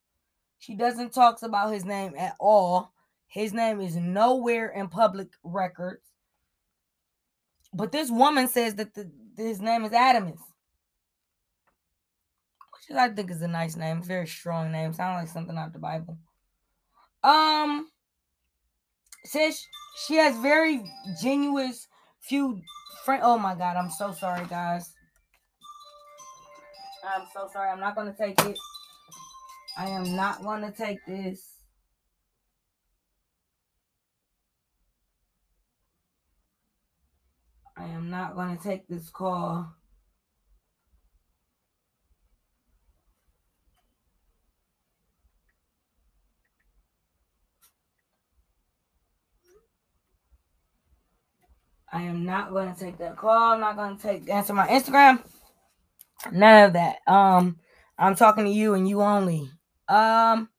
She 0.61 0.75
doesn't 0.75 1.11
talk 1.11 1.41
about 1.41 1.73
his 1.73 1.85
name 1.85 2.13
at 2.15 2.35
all. 2.39 2.93
His 3.25 3.51
name 3.51 3.81
is 3.81 3.95
nowhere 3.95 4.69
in 4.69 4.89
public 4.89 5.29
records. 5.43 6.05
But 7.73 7.91
this 7.91 8.11
woman 8.11 8.47
says 8.47 8.75
that 8.75 8.93
the, 8.93 9.09
his 9.35 9.59
name 9.59 9.83
is 9.85 9.91
Adamus. 9.91 10.37
Which 12.73 12.95
I 12.95 13.09
think 13.09 13.31
is 13.31 13.41
a 13.41 13.47
nice 13.47 13.75
name, 13.75 14.03
very 14.03 14.27
strong 14.27 14.71
name. 14.71 14.93
Sounds 14.93 15.23
like 15.23 15.33
something 15.33 15.57
out 15.57 15.67
of 15.67 15.73
the 15.73 15.79
Bible. 15.79 16.19
Um 17.23 17.87
says 19.25 19.65
she 20.05 20.17
has 20.17 20.37
very 20.37 20.83
genuine 21.23 21.73
few 22.19 22.61
friend. 23.03 23.23
Oh 23.25 23.39
my 23.39 23.55
god, 23.55 23.77
I'm 23.77 23.89
so 23.89 24.11
sorry, 24.11 24.45
guys. 24.45 24.93
I'm 27.03 27.25
so 27.33 27.49
sorry. 27.51 27.71
I'm 27.71 27.79
not 27.79 27.95
gonna 27.95 28.13
take 28.15 28.39
it. 28.45 28.59
I 29.77 29.87
am 29.89 30.15
not 30.15 30.43
gonna 30.43 30.71
take 30.71 31.05
this. 31.05 31.51
I 37.81 37.85
am 37.85 38.11
not 38.11 38.35
going 38.35 38.55
to 38.55 38.63
take 38.63 38.87
this 38.87 39.09
call. 39.09 39.73
I 51.91 52.03
am 52.03 52.23
not 52.23 52.51
going 52.51 52.71
to 52.71 52.79
take 52.79 52.99
that 52.99 53.17
call. 53.17 53.53
I'm 53.53 53.59
not 53.59 53.75
going 53.75 53.97
to 53.97 54.03
take 54.03 54.29
answer 54.29 54.53
my 54.53 54.67
Instagram. 54.67 55.23
None 56.31 56.65
of 56.65 56.73
that. 56.73 56.97
Um, 57.07 57.57
I'm 57.97 58.15
talking 58.15 58.45
to 58.45 58.51
you 58.51 58.75
and 58.75 58.87
you 58.87 59.01
only. 59.01 59.49
Um, 59.91 60.49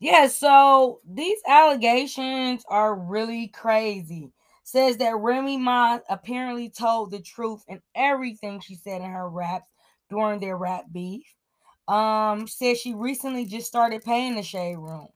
yeah. 0.00 0.26
So 0.26 1.00
these 1.08 1.38
allegations 1.46 2.64
are 2.68 2.94
really 2.94 3.48
crazy 3.48 4.32
says 4.68 4.98
that 4.98 5.16
Remy 5.16 5.56
Ma 5.56 5.98
apparently 6.10 6.68
told 6.68 7.10
the 7.10 7.20
truth 7.20 7.64
in 7.68 7.80
everything 7.94 8.60
she 8.60 8.74
said 8.74 9.00
in 9.00 9.10
her 9.10 9.26
raps 9.30 9.64
during 10.10 10.40
their 10.40 10.58
rap 10.58 10.84
beef. 10.92 11.24
Um, 11.88 12.46
says 12.46 12.78
she 12.78 12.92
recently 12.92 13.46
just 13.46 13.66
started 13.66 14.04
paying 14.04 14.34
the 14.34 14.42
shade 14.42 14.76
room. 14.76 15.08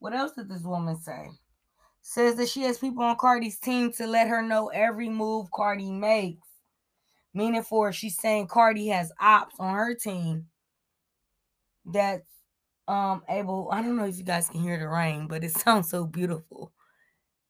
What 0.00 0.14
else 0.14 0.32
did 0.32 0.48
this 0.48 0.64
woman 0.64 1.00
say? 1.00 1.28
Says 2.00 2.34
that 2.38 2.48
she 2.48 2.62
has 2.62 2.76
people 2.76 3.04
on 3.04 3.16
Cardi's 3.16 3.60
team 3.60 3.92
to 3.92 4.06
let 4.08 4.26
her 4.26 4.42
know 4.42 4.66
every 4.74 5.08
move 5.08 5.48
Cardi 5.52 5.92
makes. 5.92 6.48
Meaning 7.34 7.62
for 7.62 7.92
she's 7.92 8.16
saying 8.18 8.48
Cardi 8.48 8.88
has 8.88 9.12
ops 9.20 9.54
on 9.58 9.74
her 9.74 9.94
team 9.94 10.46
that's 11.86 12.26
um 12.88 13.22
able 13.28 13.68
i 13.72 13.80
don't 13.80 13.96
know 13.96 14.04
if 14.04 14.18
you 14.18 14.24
guys 14.24 14.48
can 14.48 14.60
hear 14.60 14.78
the 14.78 14.88
rain 14.88 15.26
but 15.26 15.44
it 15.44 15.50
sounds 15.56 15.88
so 15.90 16.04
beautiful. 16.06 16.72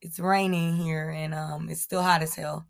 It's 0.00 0.18
raining 0.18 0.76
here 0.76 1.10
and 1.10 1.34
um 1.34 1.68
it's 1.68 1.82
still 1.82 2.02
hot 2.02 2.22
as 2.22 2.34
hell. 2.34 2.66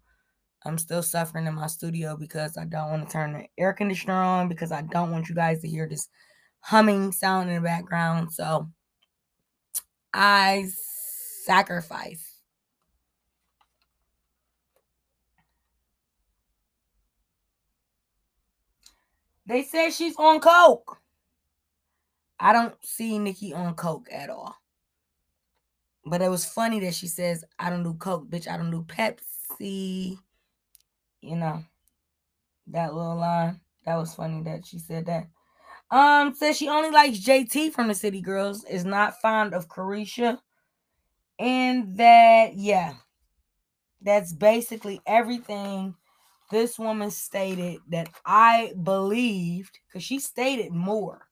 I'm 0.64 0.78
still 0.78 1.02
suffering 1.02 1.46
in 1.46 1.54
my 1.54 1.66
studio 1.66 2.16
because 2.16 2.56
i 2.56 2.64
don't 2.64 2.90
want 2.90 3.06
to 3.06 3.12
turn 3.12 3.32
the 3.32 3.46
air 3.58 3.72
conditioner 3.72 4.14
on 4.14 4.48
because 4.48 4.72
i 4.72 4.82
don't 4.82 5.10
want 5.10 5.28
you 5.28 5.34
guys 5.34 5.60
to 5.62 5.68
hear 5.68 5.88
this 5.88 6.08
humming 6.60 7.12
sound 7.12 7.50
in 7.50 7.56
the 7.56 7.60
background. 7.62 8.32
So 8.32 8.68
i 10.14 10.66
sacrifice 11.44 12.31
they 19.46 19.62
said 19.62 19.90
she's 19.90 20.16
on 20.16 20.40
coke 20.40 21.02
I 22.42 22.52
don't 22.52 22.74
see 22.84 23.20
Nicki 23.20 23.54
on 23.54 23.74
coke 23.74 24.08
at 24.10 24.28
all. 24.28 24.56
But 26.04 26.22
it 26.22 26.28
was 26.28 26.44
funny 26.44 26.80
that 26.80 26.92
she 26.92 27.06
says, 27.06 27.44
I 27.56 27.70
don't 27.70 27.84
do 27.84 27.94
coke, 27.94 28.28
bitch. 28.28 28.48
I 28.48 28.56
don't 28.56 28.72
do 28.72 28.82
Pepsi. 28.82 30.18
You 31.20 31.36
know, 31.36 31.62
that 32.66 32.94
little 32.94 33.14
line. 33.14 33.60
That 33.86 33.96
was 33.96 34.12
funny 34.12 34.42
that 34.42 34.66
she 34.66 34.80
said 34.80 35.06
that. 35.06 35.28
Um, 35.92 36.34
says 36.34 36.56
she 36.56 36.68
only 36.68 36.90
likes 36.90 37.20
JT 37.20 37.72
from 37.72 37.86
the 37.86 37.94
City 37.94 38.20
Girls, 38.20 38.64
is 38.64 38.84
not 38.84 39.20
fond 39.20 39.54
of 39.54 39.68
Caresha. 39.68 40.38
And 41.38 41.96
that, 41.96 42.56
yeah, 42.56 42.94
that's 44.00 44.32
basically 44.32 45.00
everything 45.06 45.94
this 46.52 46.78
woman 46.78 47.10
stated 47.10 47.80
that 47.88 48.10
I 48.24 48.74
believed, 48.80 49.80
because 49.88 50.04
she 50.04 50.20
stated 50.20 50.70
more. 50.70 51.26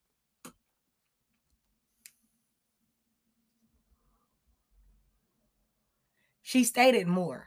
She 6.43 6.65
stated 6.65 7.07
more. 7.07 7.47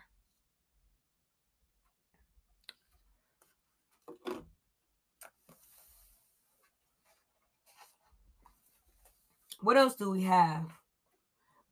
What 9.62 9.78
else 9.78 9.96
do 9.96 10.12
we 10.12 10.24
have? 10.24 10.66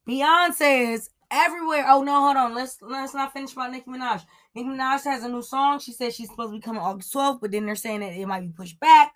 Beyonce 0.10 0.94
is 0.94 1.10
everywhere. 1.32 1.86
Oh 1.88 2.04
no, 2.04 2.20
hold 2.22 2.38
on. 2.38 2.54
Let's 2.54 2.78
let's 2.82 3.14
not 3.14 3.34
finish 3.34 3.54
about 3.54 3.72
Nicki 3.72 3.90
Minaj. 3.90 4.24
Nicki 4.54 4.70
Minaj 4.70 5.04
has 5.06 5.24
a 5.24 5.30
new 5.30 5.42
song. 5.42 5.80
She 5.80 5.94
says 5.94 6.16
she's 6.16 6.30
supposed 6.30 6.50
to 6.50 6.58
be 6.58 6.62
coming 6.62 6.82
August 6.82 7.14
12th, 7.14 7.42
but 7.42 7.52
then 7.52 7.66
they're 7.66 7.76
saying 7.76 8.02
that 8.02 8.14
it 8.14 8.26
might 8.28 8.42
be 8.42 8.54
pushed 8.54 8.80
back 8.80 9.14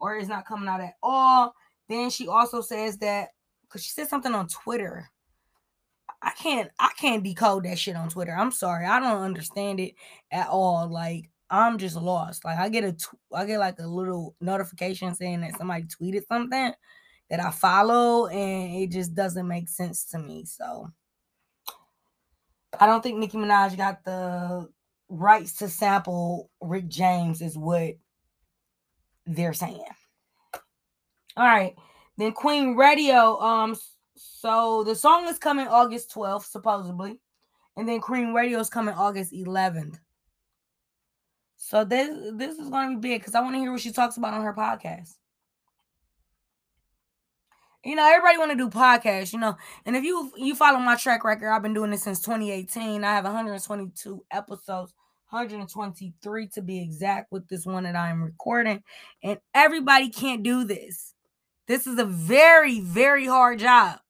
or 0.00 0.16
it's 0.16 0.28
not 0.28 0.46
coming 0.46 0.68
out 0.68 0.80
at 0.80 0.94
all. 1.02 1.54
Then 1.88 2.10
she 2.10 2.28
also 2.28 2.60
says 2.60 2.98
that 2.98 3.28
because 3.62 3.84
she 3.84 3.90
said 3.90 4.08
something 4.08 4.34
on 4.34 4.48
Twitter 4.48 5.10
I 6.22 6.30
can't 6.30 6.70
I 6.78 6.90
can't 6.98 7.22
decode 7.22 7.64
that 7.64 7.78
shit 7.78 7.96
on 7.96 8.08
Twitter. 8.08 8.32
I'm 8.32 8.50
sorry. 8.50 8.86
I 8.86 9.00
don't 9.00 9.22
understand 9.22 9.80
it 9.80 9.94
at 10.32 10.48
all. 10.48 10.88
Like 10.88 11.30
I'm 11.50 11.78
just 11.78 11.96
lost. 11.96 12.44
Like 12.44 12.58
I 12.58 12.68
get 12.68 12.84
a 12.84 12.92
tw- 12.92 13.18
I 13.32 13.44
get 13.44 13.58
like 13.58 13.78
a 13.78 13.86
little 13.86 14.34
notification 14.40 15.14
saying 15.14 15.40
that 15.42 15.56
somebody 15.56 15.84
tweeted 15.84 16.26
something 16.26 16.72
that 17.30 17.40
I 17.40 17.50
follow 17.50 18.26
and 18.26 18.82
it 18.82 18.90
just 18.90 19.14
doesn't 19.14 19.46
make 19.46 19.68
sense 19.68 20.04
to 20.06 20.18
me. 20.18 20.44
So 20.44 20.90
I 22.78 22.86
don't 22.86 23.02
think 23.02 23.18
Nicki 23.18 23.38
Minaj 23.38 23.76
got 23.76 24.04
the 24.04 24.68
rights 25.08 25.54
to 25.54 25.68
sample 25.68 26.50
Rick 26.60 26.88
James 26.88 27.40
is 27.40 27.56
what 27.56 27.94
they're 29.26 29.54
saying. 29.54 29.84
All 31.36 31.46
right. 31.46 31.74
Then 32.16 32.32
Queen 32.32 32.74
Radio 32.74 33.40
um 33.40 33.76
so 34.16 34.82
the 34.84 34.94
song 34.94 35.28
is 35.28 35.38
coming 35.38 35.68
August 35.68 36.12
12th, 36.12 36.46
supposedly. 36.46 37.20
And 37.76 37.88
then 37.88 38.00
Queen 38.00 38.32
Radio 38.32 38.58
is 38.58 38.68
coming 38.68 38.94
August 38.94 39.32
11th. 39.32 39.98
So 41.56 41.84
this 41.84 42.08
this 42.34 42.58
is 42.58 42.68
gonna 42.68 42.96
be 42.98 43.10
big 43.10 43.20
because 43.20 43.34
I 43.34 43.40
want 43.40 43.54
to 43.54 43.60
hear 43.60 43.72
what 43.72 43.80
she 43.80 43.92
talks 43.92 44.16
about 44.16 44.34
on 44.34 44.42
her 44.42 44.54
podcast. 44.54 45.14
You 47.84 47.94
know, 47.94 48.06
everybody 48.06 48.38
want 48.38 48.50
to 48.50 48.56
do 48.56 48.68
podcasts, 48.68 49.32
you 49.32 49.38
know. 49.38 49.56
And 49.86 49.96
if 49.96 50.04
you 50.04 50.32
you 50.36 50.54
follow 50.54 50.78
my 50.78 50.96
track 50.96 51.24
record, 51.24 51.50
I've 51.50 51.62
been 51.62 51.74
doing 51.74 51.90
this 51.90 52.02
since 52.02 52.20
2018. 52.20 53.04
I 53.04 53.14
have 53.14 53.24
122 53.24 54.24
episodes, 54.32 54.92
123 55.30 56.48
to 56.48 56.62
be 56.62 56.82
exact, 56.82 57.30
with 57.30 57.48
this 57.48 57.64
one 57.64 57.84
that 57.84 57.94
I 57.94 58.10
am 58.10 58.22
recording. 58.22 58.82
And 59.22 59.38
everybody 59.54 60.10
can't 60.10 60.42
do 60.42 60.64
this. 60.64 61.14
This 61.68 61.86
is 61.86 61.98
a 61.98 62.04
very, 62.04 62.80
very 62.80 63.26
hard 63.26 63.60
job. 63.60 64.00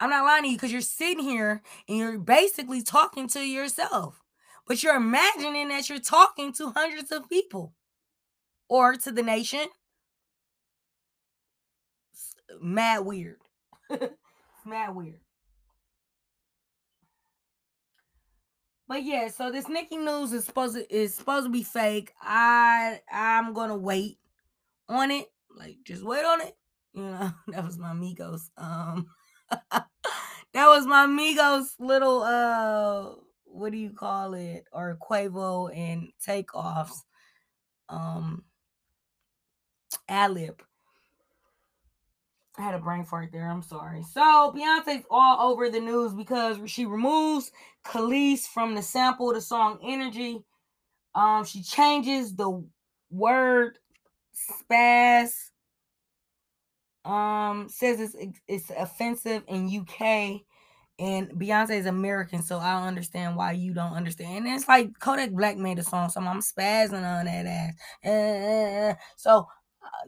I'm 0.00 0.10
not 0.10 0.24
lying 0.24 0.42
to 0.44 0.48
you 0.50 0.56
because 0.56 0.72
you're 0.72 0.80
sitting 0.80 1.24
here 1.24 1.62
and 1.88 1.96
you're 1.96 2.18
basically 2.18 2.82
talking 2.82 3.28
to 3.28 3.40
yourself, 3.40 4.20
but 4.66 4.82
you're 4.82 4.96
imagining 4.96 5.68
that 5.68 5.88
you're 5.88 6.00
talking 6.00 6.52
to 6.54 6.70
hundreds 6.70 7.12
of 7.12 7.28
people 7.28 7.72
or 8.68 8.94
to 8.96 9.12
the 9.12 9.22
nation. 9.22 9.66
Mad 12.60 13.04
weird. 13.04 13.38
Mad 14.66 14.94
weird. 14.94 15.20
But 18.88 19.02
yeah, 19.02 19.28
so 19.28 19.50
this 19.50 19.68
Nicki 19.68 19.96
news 19.96 20.32
is 20.32 20.44
supposed 20.44 20.76
to 20.76 20.94
is 20.94 21.14
supposed 21.14 21.46
to 21.46 21.50
be 21.50 21.64
fake. 21.64 22.12
I 22.20 23.00
I'm 23.10 23.52
gonna 23.52 23.76
wait 23.76 24.18
on 24.88 25.10
it. 25.10 25.26
Like 25.56 25.78
just 25.84 26.04
wait 26.04 26.24
on 26.24 26.40
it. 26.42 26.56
You 26.94 27.02
know, 27.02 27.30
that 27.48 27.64
was 27.64 27.78
my 27.78 27.92
Migos. 27.92 28.42
Um 28.56 29.08
that 29.70 29.86
was 30.54 30.86
my 30.86 31.06
Migos 31.06 31.74
little 31.80 32.22
uh 32.22 33.14
what 33.44 33.72
do 33.72 33.78
you 33.78 33.90
call 33.90 34.34
it? 34.34 34.64
Or 34.72 34.96
Quavo 35.02 35.76
and 35.76 36.08
Takeoff's. 36.24 37.04
Um 37.88 38.44
ad 40.08 40.32
lib. 40.32 40.62
I 42.58 42.62
had 42.62 42.74
a 42.74 42.78
brain 42.78 43.04
fart 43.04 43.30
there. 43.32 43.50
I'm 43.50 43.62
sorry. 43.62 44.02
So 44.02 44.52
Beyonce's 44.56 45.04
all 45.10 45.50
over 45.50 45.68
the 45.68 45.80
news 45.80 46.14
because 46.14 46.58
she 46.66 46.86
removes 46.86 47.52
Kelis 47.84 48.46
from 48.46 48.74
the 48.74 48.82
sample 48.82 49.32
the 49.32 49.40
song 49.40 49.78
Energy. 49.84 50.42
Um, 51.14 51.44
she 51.44 51.62
changes 51.62 52.34
the 52.34 52.64
word 53.10 53.78
spaz. 54.34 55.30
Um, 57.04 57.68
says 57.68 58.00
it's 58.00 58.40
it's 58.48 58.70
offensive 58.70 59.44
in 59.46 59.68
UK 59.68 60.42
and 60.98 61.28
Beyonce 61.30 61.72
is 61.72 61.86
American, 61.86 62.42
so 62.42 62.58
I 62.58 62.86
understand 62.86 63.36
why 63.36 63.52
you 63.52 63.74
don't 63.74 63.92
understand. 63.92 64.46
And 64.46 64.54
it's 64.56 64.66
like 64.68 64.98
Kodak 64.98 65.30
Black 65.30 65.58
made 65.58 65.78
a 65.78 65.82
song, 65.82 66.08
so 66.08 66.20
I'm 66.20 66.40
spazzing 66.40 66.94
on 66.94 67.26
that 67.26 67.46
ass. 67.46 68.10
Uh, 68.10 68.94
so 69.16 69.46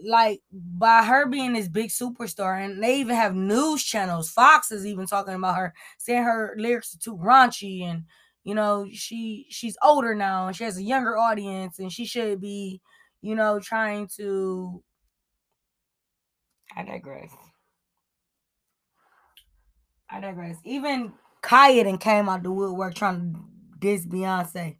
like 0.02 0.40
by 0.52 1.04
her 1.04 1.26
being 1.26 1.52
this 1.52 1.68
big 1.68 1.90
superstar, 1.90 2.64
and 2.64 2.82
they 2.82 3.00
even 3.00 3.16
have 3.16 3.34
news 3.34 3.82
channels. 3.84 4.30
Fox 4.30 4.70
is 4.72 4.86
even 4.86 5.06
talking 5.06 5.34
about 5.34 5.56
her, 5.56 5.74
saying 5.98 6.22
her 6.22 6.54
lyrics 6.56 6.94
are 6.94 6.98
too 6.98 7.16
raunchy, 7.16 7.82
and 7.84 8.04
you 8.44 8.54
know 8.54 8.86
she 8.92 9.46
she's 9.50 9.76
older 9.82 10.14
now 10.14 10.46
and 10.46 10.56
she 10.56 10.64
has 10.64 10.78
a 10.78 10.82
younger 10.82 11.16
audience, 11.16 11.78
and 11.78 11.92
she 11.92 12.04
should 12.04 12.40
be, 12.40 12.80
you 13.22 13.34
know, 13.34 13.60
trying 13.60 14.08
to. 14.16 14.82
I 16.76 16.84
digress. 16.84 17.30
I 20.10 20.20
digress. 20.20 20.56
Even 20.64 21.12
Kaya 21.42 21.96
came 21.98 22.28
out 22.28 22.42
the 22.42 22.50
woodwork 22.50 22.94
trying 22.94 23.34
to 23.34 23.40
diss 23.78 24.06
Beyonce. 24.06 24.76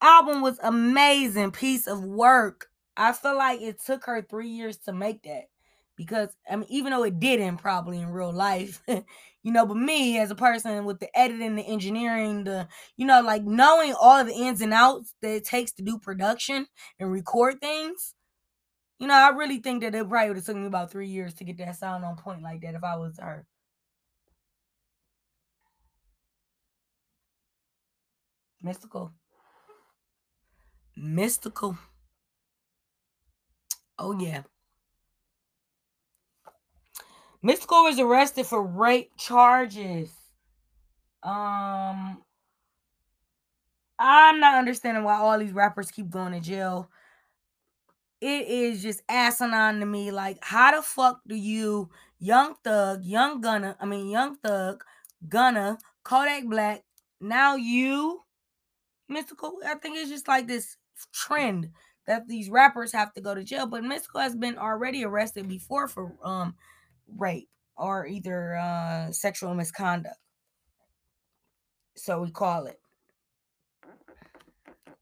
Album 0.00 0.42
was 0.42 0.58
amazing 0.62 1.50
piece 1.50 1.86
of 1.86 2.04
work 2.04 2.68
I 2.96 3.12
feel 3.12 3.36
like 3.36 3.60
it 3.60 3.80
took 3.84 4.04
her 4.06 4.22
three 4.22 4.48
years 4.48 4.76
to 4.78 4.92
make 4.92 5.22
that 5.24 5.44
because 5.96 6.28
I 6.50 6.56
mean, 6.56 6.66
even 6.70 6.92
though 6.92 7.04
it 7.04 7.20
didn't 7.20 7.58
probably 7.58 8.00
in 8.00 8.08
real 8.10 8.32
life, 8.32 8.82
you 8.88 9.52
know, 9.52 9.66
but 9.66 9.76
me 9.76 10.18
as 10.18 10.30
a 10.30 10.34
person 10.34 10.84
with 10.84 11.00
the 11.00 11.16
editing, 11.18 11.56
the 11.56 11.62
engineering, 11.66 12.44
the 12.44 12.68
you 12.96 13.06
know, 13.06 13.20
like 13.22 13.44
knowing 13.44 13.94
all 14.00 14.24
the 14.24 14.34
ins 14.34 14.60
and 14.60 14.72
outs 14.74 15.14
that 15.22 15.36
it 15.36 15.44
takes 15.44 15.72
to 15.72 15.82
do 15.82 15.98
production 15.98 16.66
and 16.98 17.10
record 17.12 17.60
things, 17.60 18.14
you 18.98 19.06
know, 19.08 19.14
I 19.14 19.30
really 19.30 19.58
think 19.60 19.82
that 19.82 19.94
it 19.94 20.08
probably 20.08 20.28
would 20.28 20.36
have 20.38 20.46
took 20.46 20.56
me 20.56 20.66
about 20.66 20.90
three 20.92 21.08
years 21.08 21.34
to 21.34 21.44
get 21.44 21.58
that 21.58 21.76
sound 21.76 22.04
on 22.04 22.16
point 22.16 22.42
like 22.42 22.62
that 22.62 22.74
if 22.74 22.84
I 22.84 22.96
was 22.96 23.18
her. 23.18 23.46
Mystical. 28.60 29.12
Mystikal. 31.16 31.78
Oh 33.98 34.18
yeah. 34.18 34.42
Mystikal 37.44 37.84
was 37.84 37.98
arrested 37.98 38.46
for 38.46 38.62
rape 38.62 39.12
charges. 39.16 40.10
Um 41.22 42.22
I'm 43.98 44.40
not 44.40 44.58
understanding 44.58 45.04
why 45.04 45.18
all 45.18 45.38
these 45.38 45.52
rappers 45.52 45.90
keep 45.90 46.10
going 46.10 46.32
to 46.32 46.40
jail. 46.40 46.90
It 48.20 48.48
is 48.48 48.82
just 48.82 49.02
asinine 49.08 49.80
to 49.80 49.86
me. 49.86 50.10
Like, 50.10 50.38
how 50.40 50.74
the 50.74 50.82
fuck 50.82 51.20
do 51.26 51.36
you, 51.36 51.90
Young 52.18 52.54
Thug, 52.64 53.04
Young 53.04 53.40
Gunna, 53.40 53.76
I 53.78 53.86
mean 53.86 54.08
Young 54.08 54.36
Thug, 54.36 54.82
Gunna, 55.28 55.78
Kodak 56.02 56.46
Black, 56.46 56.82
now 57.20 57.56
you, 57.56 58.22
Mystikal? 59.10 59.52
I 59.64 59.74
think 59.74 59.96
it's 59.96 60.10
just 60.10 60.26
like 60.26 60.46
this 60.46 60.76
trend 61.12 61.70
that 62.06 62.28
these 62.28 62.50
rappers 62.50 62.92
have 62.92 63.12
to 63.14 63.20
go 63.20 63.34
to 63.34 63.44
jail. 63.44 63.66
But 63.66 63.82
Mystikal 63.82 64.22
has 64.22 64.36
been 64.36 64.58
already 64.58 65.04
arrested 65.04 65.48
before 65.48 65.88
for 65.88 66.12
um 66.22 66.54
rape 67.18 67.48
or 67.76 68.06
either 68.06 68.56
uh 68.56 69.12
sexual 69.12 69.54
misconduct. 69.54 70.16
So 71.96 72.20
we 72.22 72.30
call 72.30 72.66
it. 72.66 72.80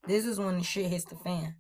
This 0.07 0.27
is 0.27 0.39
when 0.39 0.59
the 0.59 0.65
shit 0.65 0.91
hits 0.91 1.05
the 1.05 1.17
fan. 1.17 1.57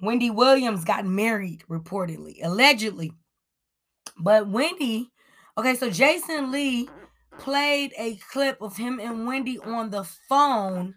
Wendy 0.00 0.30
Williams 0.30 0.84
got 0.84 1.06
married, 1.06 1.64
reportedly, 1.70 2.44
allegedly. 2.44 3.12
But 4.18 4.48
Wendy 4.48 5.10
Okay, 5.58 5.74
so 5.74 5.88
Jason 5.88 6.52
Lee 6.52 6.88
played 7.38 7.94
a 7.98 8.16
clip 8.30 8.60
of 8.60 8.76
him 8.76 9.00
and 9.00 9.26
Wendy 9.26 9.58
on 9.58 9.90
the 9.90 10.04
phone, 10.04 10.94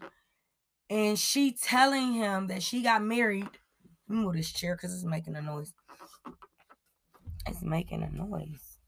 and 0.90 1.18
she 1.18 1.52
telling 1.52 2.12
him 2.12 2.48
that 2.48 2.62
she 2.62 2.82
got 2.82 3.02
married. 3.02 3.48
move 4.06 4.34
this 4.34 4.52
chair 4.52 4.76
because 4.76 4.92
it's 4.92 5.04
making 5.04 5.36
a 5.36 5.40
noise. 5.40 5.72
It's 7.46 7.62
making 7.62 8.02
a 8.02 8.10
noise. 8.10 8.78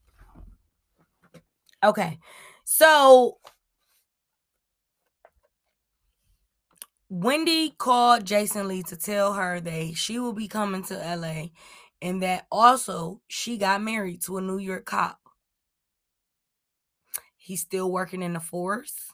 Okay, 1.83 2.19
so 2.63 3.39
Wendy 7.09 7.71
called 7.71 8.25
Jason 8.25 8.67
Lee 8.67 8.83
to 8.83 8.95
tell 8.95 9.33
her 9.33 9.59
that 9.59 9.93
she 9.95 10.19
will 10.19 10.33
be 10.33 10.47
coming 10.47 10.83
to 10.83 10.93
LA 10.95 11.47
and 12.01 12.21
that 12.21 12.45
also 12.51 13.21
she 13.27 13.57
got 13.57 13.81
married 13.81 14.21
to 14.23 14.37
a 14.37 14.41
New 14.41 14.57
York 14.59 14.85
cop. 14.85 15.19
He's 17.43 17.59
still 17.59 17.91
working 17.91 18.21
in 18.21 18.31
the 18.31 18.39
force. 18.39 19.11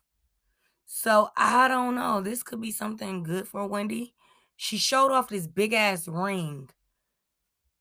So 0.85 1.31
I 1.35 1.67
don't 1.67 1.95
know. 1.95 2.21
This 2.21 2.43
could 2.43 2.61
be 2.61 2.71
something 2.71 3.23
good 3.23 3.47
for 3.47 3.65
Wendy. 3.65 4.13
She 4.55 4.77
showed 4.77 5.11
off 5.11 5.29
this 5.29 5.47
big 5.47 5.73
ass 5.73 6.07
ring. 6.07 6.69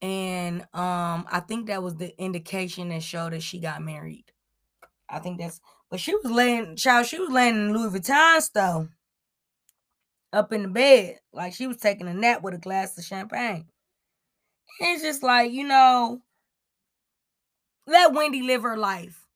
And 0.01 0.63
um, 0.73 1.27
I 1.31 1.43
think 1.47 1.67
that 1.67 1.83
was 1.83 1.97
the 1.97 2.19
indication 2.19 2.89
that 2.89 3.03
showed 3.03 3.35
that 3.35 3.43
she 3.43 3.59
got 3.59 3.83
married. 3.83 4.25
I 5.11 5.19
think 5.19 5.39
that's 5.39 5.61
but 5.91 6.01
she 6.01 6.15
was 6.15 6.33
laying 6.33 6.77
child, 6.77 7.05
she 7.05 7.19
was 7.19 7.29
laying 7.29 7.57
in 7.57 7.75
Louis 7.75 8.01
Vuitton 8.01 8.51
though. 8.55 8.89
Up 10.33 10.51
in 10.55 10.63
the 10.63 10.69
bed. 10.69 11.19
Like 11.31 11.53
she 11.53 11.67
was 11.67 11.77
taking 11.77 12.09
a 12.09 12.15
nap 12.15 12.41
with 12.41 12.55
a 12.55 12.59
glass 12.59 12.97
of 12.97 13.05
champagne. 13.05 13.67
it's 14.81 15.03
just 15.03 15.23
like, 15.23 15.53
you 15.53 15.65
know, 15.69 16.23
let 17.87 18.15
Wendy 18.15 18.41
live 18.41 18.63
her 18.63 18.79
life. 18.79 19.28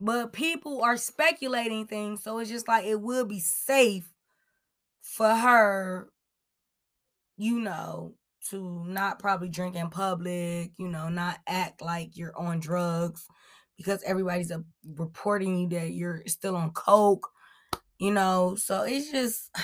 But 0.00 0.32
people 0.32 0.82
are 0.82 0.96
speculating 0.96 1.86
things, 1.86 2.22
so 2.22 2.38
it's 2.38 2.50
just 2.50 2.68
like 2.68 2.84
it 2.84 3.00
will 3.00 3.24
be 3.24 3.40
safe 3.40 4.08
for 5.00 5.34
her, 5.34 6.08
you 7.36 7.58
know, 7.58 8.14
to 8.50 8.84
not 8.86 9.18
probably 9.18 9.48
drink 9.48 9.74
in 9.74 9.90
public, 9.90 10.70
you 10.78 10.88
know, 10.88 11.08
not 11.08 11.38
act 11.48 11.82
like 11.82 12.16
you're 12.16 12.36
on 12.38 12.60
drugs 12.60 13.26
because 13.76 14.02
everybody's 14.04 14.50
uh, 14.50 14.58
reporting 14.96 15.58
you 15.58 15.68
that 15.68 15.92
you're 15.92 16.22
still 16.26 16.56
on 16.56 16.70
coke, 16.70 17.28
you 17.98 18.12
know. 18.12 18.54
So 18.56 18.82
it's 18.82 19.10
just 19.10 19.50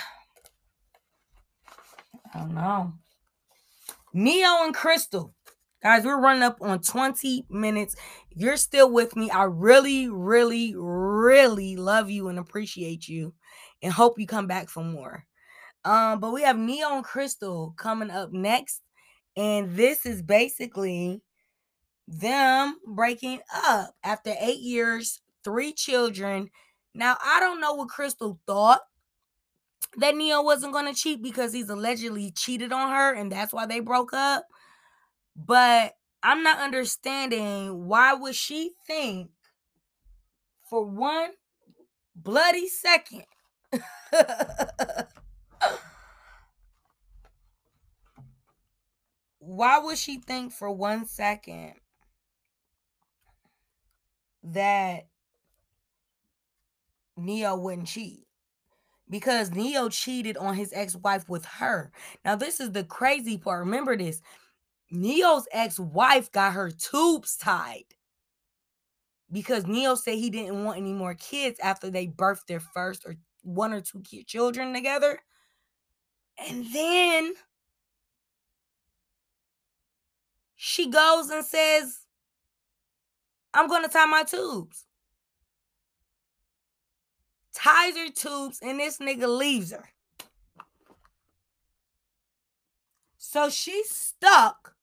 I 2.35 2.39
don't 2.41 2.55
know. 2.55 2.95
Ne-Yo 4.13 4.65
and 4.65 4.75
Crystal 4.75 5.34
Guys, 5.85 6.03
we're 6.03 6.19
running 6.19 6.43
up 6.43 6.57
on 6.63 6.81
20 6.81 7.45
minutes. 7.51 7.95
If 8.31 8.41
you're 8.41 8.57
still 8.57 8.91
with 8.91 9.17
me, 9.17 9.29
I 9.29 9.43
really, 9.43 10.09
really, 10.09 10.75
really 10.75 11.77
love 11.77 12.09
you 12.09 12.29
and 12.29 12.39
appreciate 12.39 13.07
you 13.07 13.35
and 13.83 13.93
hope 13.93 14.19
you 14.19 14.27
come 14.27 14.47
back 14.47 14.71
for 14.71 14.83
more. 14.83 15.27
Um, 15.85 16.21
but 16.21 16.33
we 16.33 16.41
have 16.41 16.57
Ne-Yo 16.57 16.97
and 16.97 17.05
Crystal 17.05 17.75
coming 17.77 18.09
up 18.09 18.33
next. 18.33 18.81
And 19.37 19.77
this 19.77 20.07
is 20.07 20.23
basically 20.23 21.21
them 22.09 22.79
breaking 22.87 23.41
up 23.55 23.95
after 24.03 24.33
eight 24.41 24.61
years, 24.61 25.21
three 25.45 25.75
children. 25.75 26.49
Now, 26.95 27.19
I 27.23 27.41
don't 27.41 27.61
know 27.61 27.75
what 27.75 27.91
Crystal 27.91 28.41
thought 28.47 28.81
that 29.99 30.17
Ne-Yo 30.17 30.41
wasn't 30.41 30.73
going 30.73 30.87
to 30.87 30.99
cheat 30.99 31.23
because 31.23 31.53
he's 31.53 31.69
allegedly 31.69 32.31
cheated 32.31 32.73
on 32.73 32.89
her 32.89 33.13
and 33.13 33.31
that's 33.31 33.53
why 33.53 33.67
they 33.67 33.81
broke 33.81 34.15
up. 34.15 34.47
But 35.37 35.95
I'm 36.23 36.43
not 36.43 36.59
understanding 36.59 37.87
why 37.87 38.15
would 38.15 38.35
she 38.35 38.73
think 38.87 39.31
for 40.69 40.85
one 40.85 41.31
bloody 42.17 42.69
second 42.69 43.25
why 49.39 49.79
would 49.79 49.99
she 49.99 50.19
think 50.19 50.53
for 50.53 50.71
one 50.71 51.07
second 51.07 51.75
that 54.43 55.07
Ne-Yo 57.17 57.57
wouldn't 57.57 57.89
cheat? 57.89 58.27
Because 59.09 59.51
Ne-Yo 59.51 59.91
cheated 59.91 60.37
on 60.39 60.55
his 60.55 60.73
ex-wife 60.73 61.29
with 61.29 61.45
her. 61.45 61.93
Now, 62.25 62.37
this 62.37 62.59
is 62.59 62.73
the 62.73 62.85
crazy 62.85 63.37
part. 63.37 63.61
Remember 63.61 63.97
this. 63.97 64.23
Ne-Yo's 64.91 65.49
ex-wife 65.51 66.31
got 66.33 66.53
her 66.53 66.71
tubes 66.71 67.37
tied 67.37 67.85
because 69.33 69.67
Ne-Yo 69.67 69.97
said 69.97 70.15
he 70.15 70.31
didn't 70.31 70.65
want 70.65 70.79
any 70.79 70.93
more 70.93 71.15
kids 71.15 71.59
after 71.61 71.91
they 71.91 72.07
birthed 72.07 72.47
their 72.47 72.61
first 72.61 73.05
or 73.05 73.17
one 73.43 73.73
or 73.73 73.81
two 73.81 74.01
kid 74.01 74.27
children 74.27 74.73
together. 74.73 75.19
And 76.39 76.67
then 76.73 77.35
she 80.57 80.91
goes 80.91 81.31
and 81.31 81.45
says, 81.45 82.01
I'm 83.53 83.69
going 83.69 83.83
to 83.83 83.89
tie 83.89 84.07
my 84.07 84.25
tubes. 84.25 84.85
Ties 87.55 87.97
her 87.97 88.11
tubes, 88.11 88.59
and 88.63 88.81
this 88.81 88.99
nigga 88.99 89.29
leaves 89.29 89.71
her. 89.71 89.89
So 93.17 93.49
she's 93.49 93.91
stuck 93.91 94.74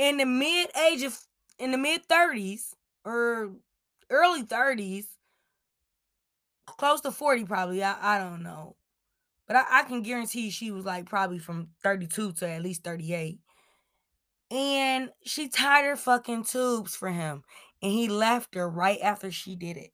in 0.00 0.16
the 0.16 0.24
mid 0.24 0.70
age 0.76 1.02
of 1.02 1.18
in 1.58 1.72
the 1.72 1.78
mid 1.78 2.08
30s 2.08 2.72
or 3.04 3.52
early 4.08 4.42
30s, 4.42 5.04
close 6.64 7.02
to 7.02 7.12
40 7.12 7.44
probably. 7.44 7.84
I, 7.84 8.16
I 8.16 8.18
don't 8.18 8.42
know. 8.42 8.76
But 9.46 9.56
I, 9.56 9.80
I 9.80 9.82
can 9.82 10.00
guarantee 10.00 10.48
she 10.48 10.70
was 10.70 10.86
like 10.86 11.04
probably 11.04 11.38
from 11.38 11.68
32 11.82 12.32
to 12.32 12.48
at 12.48 12.62
least 12.62 12.82
38. 12.82 13.40
And 14.50 15.10
she 15.24 15.48
tied 15.48 15.84
her 15.84 15.96
fucking 15.96 16.44
tubes 16.44 16.96
for 16.96 17.10
him. 17.10 17.42
And 17.82 17.92
he 17.92 18.08
left 18.08 18.54
her 18.54 18.68
right 18.68 18.98
after 19.02 19.30
she 19.30 19.54
did 19.54 19.76
it. 19.76 19.90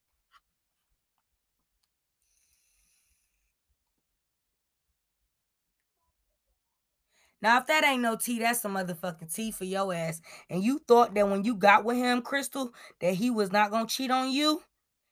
Now, 7.42 7.58
if 7.58 7.66
that 7.66 7.84
ain't 7.84 8.02
no 8.02 8.16
tea, 8.16 8.38
that's 8.38 8.62
some 8.62 8.74
motherfucking 8.74 9.32
tea 9.34 9.52
for 9.52 9.64
your 9.64 9.92
ass. 9.92 10.20
And 10.48 10.62
you 10.62 10.80
thought 10.88 11.14
that 11.14 11.28
when 11.28 11.44
you 11.44 11.54
got 11.54 11.84
with 11.84 11.96
him, 11.96 12.22
Crystal, 12.22 12.72
that 13.00 13.14
he 13.14 13.30
was 13.30 13.52
not 13.52 13.70
gonna 13.70 13.86
cheat 13.86 14.10
on 14.10 14.30
you? 14.30 14.62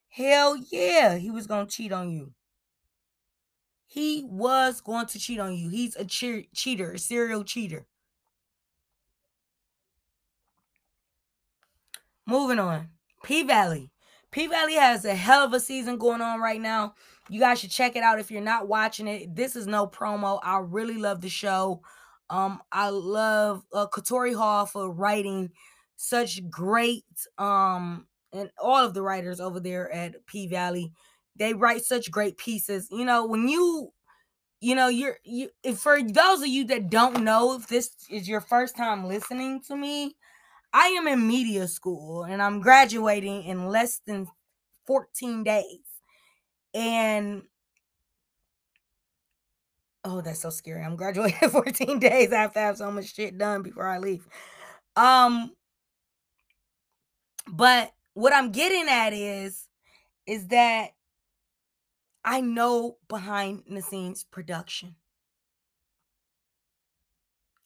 Hell 0.08 0.56
yeah, 0.70 1.16
he 1.16 1.30
was 1.30 1.46
gonna 1.46 1.66
cheat 1.66 1.92
on 1.92 2.10
you. 2.10 2.32
He 3.86 4.24
was 4.28 4.80
going 4.80 5.06
to 5.06 5.18
cheat 5.18 5.38
on 5.38 5.54
you. 5.54 5.68
He's 5.68 5.94
a 5.96 6.04
che- 6.04 6.48
cheater, 6.54 6.92
a 6.92 6.98
serial 6.98 7.44
cheater. 7.44 7.86
Moving 12.26 12.58
on. 12.58 12.88
P 13.22 13.42
Valley. 13.42 13.90
P 14.30 14.46
Valley 14.48 14.74
has 14.74 15.04
a 15.04 15.14
hell 15.14 15.44
of 15.44 15.52
a 15.52 15.60
season 15.60 15.98
going 15.98 16.20
on 16.20 16.40
right 16.40 16.60
now. 16.60 16.94
You 17.28 17.38
guys 17.38 17.60
should 17.60 17.70
check 17.70 17.96
it 17.96 18.02
out 18.02 18.18
if 18.18 18.30
you're 18.30 18.40
not 18.40 18.66
watching 18.66 19.06
it. 19.06 19.34
This 19.34 19.54
is 19.54 19.66
no 19.66 19.86
promo. 19.86 20.40
I 20.42 20.58
really 20.58 20.96
love 20.96 21.20
the 21.20 21.28
show. 21.28 21.82
Um, 22.30 22.60
I 22.72 22.88
love 22.88 23.64
uh, 23.72 23.86
Katori 23.88 24.34
Hall 24.34 24.66
for 24.66 24.90
writing 24.90 25.50
such 25.96 26.48
great 26.50 27.04
um 27.38 28.06
and 28.32 28.50
all 28.58 28.84
of 28.84 28.94
the 28.94 29.02
writers 29.02 29.40
over 29.40 29.60
there 29.60 29.90
at 29.92 30.26
P 30.26 30.48
Valley. 30.48 30.92
They 31.36 31.54
write 31.54 31.84
such 31.84 32.10
great 32.10 32.36
pieces. 32.36 32.88
You 32.90 33.04
know, 33.04 33.26
when 33.26 33.48
you 33.48 33.92
you 34.60 34.74
know, 34.74 34.88
you're 34.88 35.18
you 35.24 35.50
for 35.76 36.02
those 36.02 36.40
of 36.40 36.48
you 36.48 36.64
that 36.66 36.90
don't 36.90 37.22
know 37.22 37.54
if 37.54 37.68
this 37.68 37.90
is 38.10 38.28
your 38.28 38.40
first 38.40 38.76
time 38.76 39.04
listening 39.06 39.60
to 39.68 39.76
me, 39.76 40.16
I 40.72 40.86
am 40.88 41.06
in 41.06 41.26
media 41.26 41.68
school 41.68 42.24
and 42.24 42.42
I'm 42.42 42.60
graduating 42.60 43.44
in 43.44 43.68
less 43.68 44.00
than 44.06 44.26
14 44.86 45.44
days. 45.44 45.84
And 46.72 47.42
oh, 50.04 50.20
that's 50.20 50.40
so 50.40 50.50
scary. 50.50 50.82
I'm 50.82 50.96
graduating 50.96 51.48
14 51.50 51.98
days. 51.98 52.32
I 52.32 52.40
have 52.42 52.52
to 52.54 52.60
have 52.60 52.76
so 52.76 52.90
much 52.90 53.14
shit 53.14 53.38
done 53.38 53.62
before 53.62 53.88
I 53.88 53.98
leave. 53.98 54.26
Um, 54.96 55.52
but 57.48 57.92
what 58.14 58.32
I'm 58.32 58.52
getting 58.52 58.88
at 58.88 59.12
is, 59.12 59.66
is 60.26 60.48
that 60.48 60.90
I 62.24 62.40
know 62.40 62.96
behind 63.08 63.64
the 63.68 63.82
scenes 63.82 64.24
production. 64.24 64.96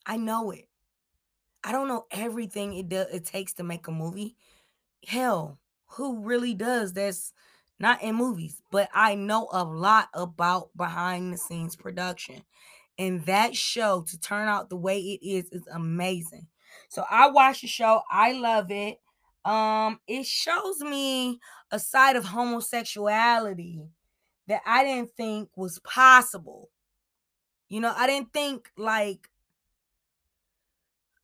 I 0.05 0.17
know 0.17 0.51
it. 0.51 0.67
I 1.63 1.71
don't 1.71 1.87
know 1.87 2.05
everything 2.11 2.73
it 2.73 2.89
does 2.89 3.07
it 3.13 3.25
takes 3.25 3.53
to 3.53 3.63
make 3.63 3.87
a 3.87 3.91
movie. 3.91 4.35
Hell, 5.07 5.59
who 5.91 6.19
really 6.19 6.53
does 6.53 6.93
that's 6.93 7.33
not 7.79 8.01
in 8.01 8.15
movies, 8.15 8.61
but 8.71 8.89
I 8.93 9.15
know 9.15 9.47
a 9.51 9.63
lot 9.63 10.09
about 10.13 10.69
behind 10.75 11.33
the 11.33 11.37
scenes 11.37 11.75
production. 11.75 12.43
And 12.97 13.25
that 13.25 13.55
show 13.55 14.03
to 14.09 14.19
turn 14.19 14.47
out 14.49 14.69
the 14.69 14.75
way 14.75 14.99
it 14.99 15.25
is 15.25 15.49
is 15.51 15.67
amazing. 15.73 16.47
So 16.89 17.05
I 17.09 17.29
watch 17.29 17.61
the 17.61 17.67
show, 17.67 18.01
I 18.11 18.33
love 18.33 18.71
it. 18.71 18.99
Um 19.45 19.99
it 20.07 20.25
shows 20.25 20.81
me 20.81 21.39
a 21.71 21.79
side 21.79 22.17
of 22.17 22.25
homosexuality 22.25 23.81
that 24.47 24.61
I 24.65 24.83
didn't 24.83 25.15
think 25.15 25.49
was 25.55 25.79
possible. 25.79 26.69
You 27.69 27.79
know, 27.79 27.93
I 27.95 28.07
didn't 28.07 28.33
think 28.33 28.69
like 28.77 29.29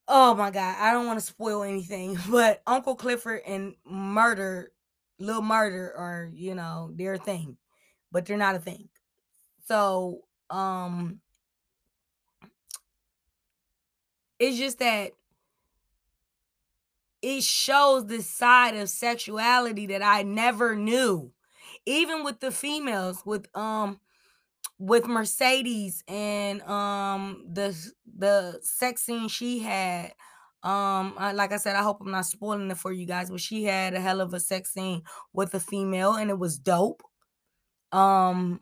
oh 0.08 0.36
my 0.36 0.52
god, 0.52 0.76
I 0.80 0.92
don't 0.92 1.08
want 1.08 1.20
to 1.20 1.26
spoil 1.26 1.64
anything, 1.64 2.18
but 2.30 2.62
Uncle 2.66 2.96
Clifford 2.96 3.42
and 3.46 3.76
Murder, 3.86 4.72
Little 5.20 5.42
Murder 5.42 5.94
or 5.98 6.32
you 6.34 6.56
know, 6.56 6.92
they're 6.94 7.14
a 7.14 7.18
thing, 7.20 7.58
but 8.12 8.26
they're 8.26 8.38
not 8.38 8.56
a 8.56 8.60
thing. 8.60 8.90
So, 9.68 10.24
um 10.50 11.22
it's 14.40 14.58
just 14.58 14.80
that 14.80 15.12
it 17.22 17.44
shows 17.44 18.06
this 18.06 18.28
side 18.28 18.76
of 18.76 18.90
sexuality 18.90 19.88
that 19.88 20.04
I 20.04 20.24
never 20.24 20.76
knew. 20.76 21.32
Even 21.86 22.24
with 22.24 22.40
the 22.40 22.52
females, 22.52 23.24
with 23.26 23.48
um 23.56 24.00
with 24.80 25.08
Mercedes 25.08 26.04
and 26.08 26.62
um 26.64 27.46
the 27.52 27.76
the 28.18 28.60
sex 28.64 29.04
scene 29.04 29.28
she 29.28 29.60
had 29.60 30.14
um 30.66 31.16
I, 31.18 31.34
like 31.34 31.54
I 31.54 31.58
said 31.58 31.78
I 31.78 31.84
hope 31.84 32.02
I'm 32.02 32.12
not 32.12 32.26
spoiling 32.28 32.72
it 32.72 32.78
for 32.78 32.92
you 32.94 33.06
guys 33.08 33.32
but 33.32 33.42
she 33.42 33.66
had 33.66 33.94
a 33.96 34.02
hell 34.02 34.22
of 34.22 34.34
a 34.34 34.42
sex 34.42 34.74
scene 34.74 35.04
with 35.34 35.54
a 35.56 35.62
female 35.62 36.16
and 36.16 36.32
it 36.32 36.40
was 36.40 36.60
dope. 36.60 37.04
Um 37.92 38.62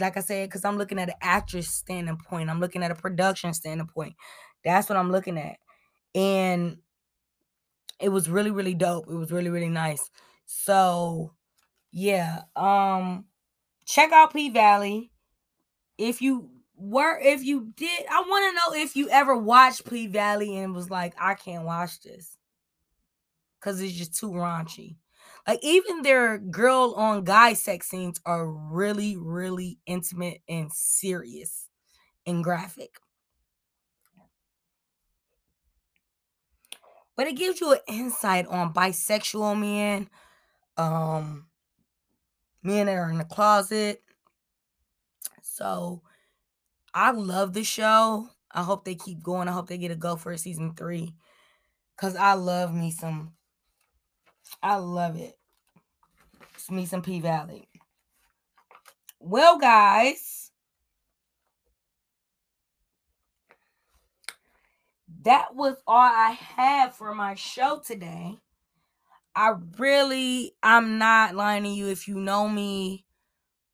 like 0.00 0.16
I 0.16 0.20
said 0.20 0.50
cuz 0.50 0.64
I'm 0.64 0.78
looking 0.78 0.98
at 0.98 1.10
an 1.10 1.16
actress 1.22 1.68
standing 1.68 2.18
point 2.18 2.50
I'm 2.50 2.60
looking 2.60 2.82
at 2.84 2.90
a 2.92 2.96
production 2.96 3.54
standing 3.54 3.86
point 3.88 4.16
that's 4.64 4.88
what 4.88 4.98
I'm 4.98 5.12
looking 5.12 5.38
at. 5.38 5.56
And 6.14 6.78
it 8.00 8.08
was 8.08 8.28
really 8.28 8.50
really 8.50 8.74
dope. 8.74 9.06
It 9.08 9.14
was 9.14 9.32
really 9.32 9.50
really 9.50 9.68
nice. 9.68 10.10
So 10.46 11.32
yeah 11.92 12.42
um 12.56 13.26
check 13.86 14.12
out 14.12 14.32
P 14.32 14.50
Valley. 14.50 15.12
If 15.98 16.22
you 16.22 16.50
were 16.76 17.18
if 17.20 17.44
you 17.44 17.72
did 17.76 18.04
i 18.10 18.20
want 18.28 18.50
to 18.50 18.56
know 18.76 18.82
if 18.82 18.96
you 18.96 19.08
ever 19.10 19.36
watched 19.36 19.88
p 19.88 20.06
valley 20.06 20.56
and 20.56 20.74
was 20.74 20.90
like 20.90 21.14
i 21.18 21.34
can't 21.34 21.64
watch 21.64 22.00
this. 22.02 22.36
Because 23.60 23.80
it's 23.80 23.94
just 23.94 24.18
too 24.18 24.30
raunchy. 24.30 24.96
Like 25.48 25.60
even 25.62 26.02
their 26.02 26.36
girl 26.38 26.94
on 26.96 27.24
guy 27.24 27.54
sex 27.54 27.88
scenes 27.88 28.20
are 28.26 28.46
really 28.46 29.16
really 29.16 29.78
intimate 29.86 30.42
and 30.48 30.70
serious 30.72 31.68
and 32.26 32.44
graphic. 32.44 32.96
But 37.16 37.28
it 37.28 37.36
gives 37.36 37.60
you 37.60 37.72
an 37.72 37.78
insight 37.86 38.46
on 38.46 38.74
bisexual 38.74 39.58
men, 39.58 40.10
um, 40.76 41.46
men 42.62 42.86
that 42.86 42.96
are 42.96 43.10
in 43.10 43.18
the 43.18 43.24
closet. 43.24 44.02
So 45.42 46.02
I 46.94 47.10
love 47.10 47.52
the 47.52 47.64
show. 47.64 48.28
I 48.52 48.62
hope 48.62 48.84
they 48.84 48.94
keep 48.94 49.22
going. 49.22 49.48
I 49.48 49.52
hope 49.52 49.68
they 49.68 49.78
get 49.78 49.90
a 49.90 49.96
go 49.96 50.14
for 50.14 50.30
a 50.30 50.38
season 50.38 50.74
three. 50.74 51.14
Cause 51.96 52.14
I 52.14 52.34
love 52.34 52.72
me 52.72 52.92
some. 52.92 53.32
I 54.62 54.76
love 54.76 55.16
it. 55.16 55.36
It's 56.54 56.70
me 56.70 56.86
some 56.86 57.02
P 57.02 57.20
Valley. 57.20 57.68
Well, 59.18 59.58
guys, 59.58 60.52
that 65.22 65.54
was 65.54 65.76
all 65.86 65.96
I 65.96 66.30
had 66.30 66.94
for 66.94 67.14
my 67.14 67.34
show 67.34 67.80
today. 67.84 68.38
I 69.34 69.54
really, 69.78 70.52
I'm 70.62 70.98
not 70.98 71.34
lying 71.34 71.64
to 71.64 71.68
you. 71.68 71.88
If 71.88 72.06
you 72.06 72.16
know 72.16 72.48
me, 72.48 73.04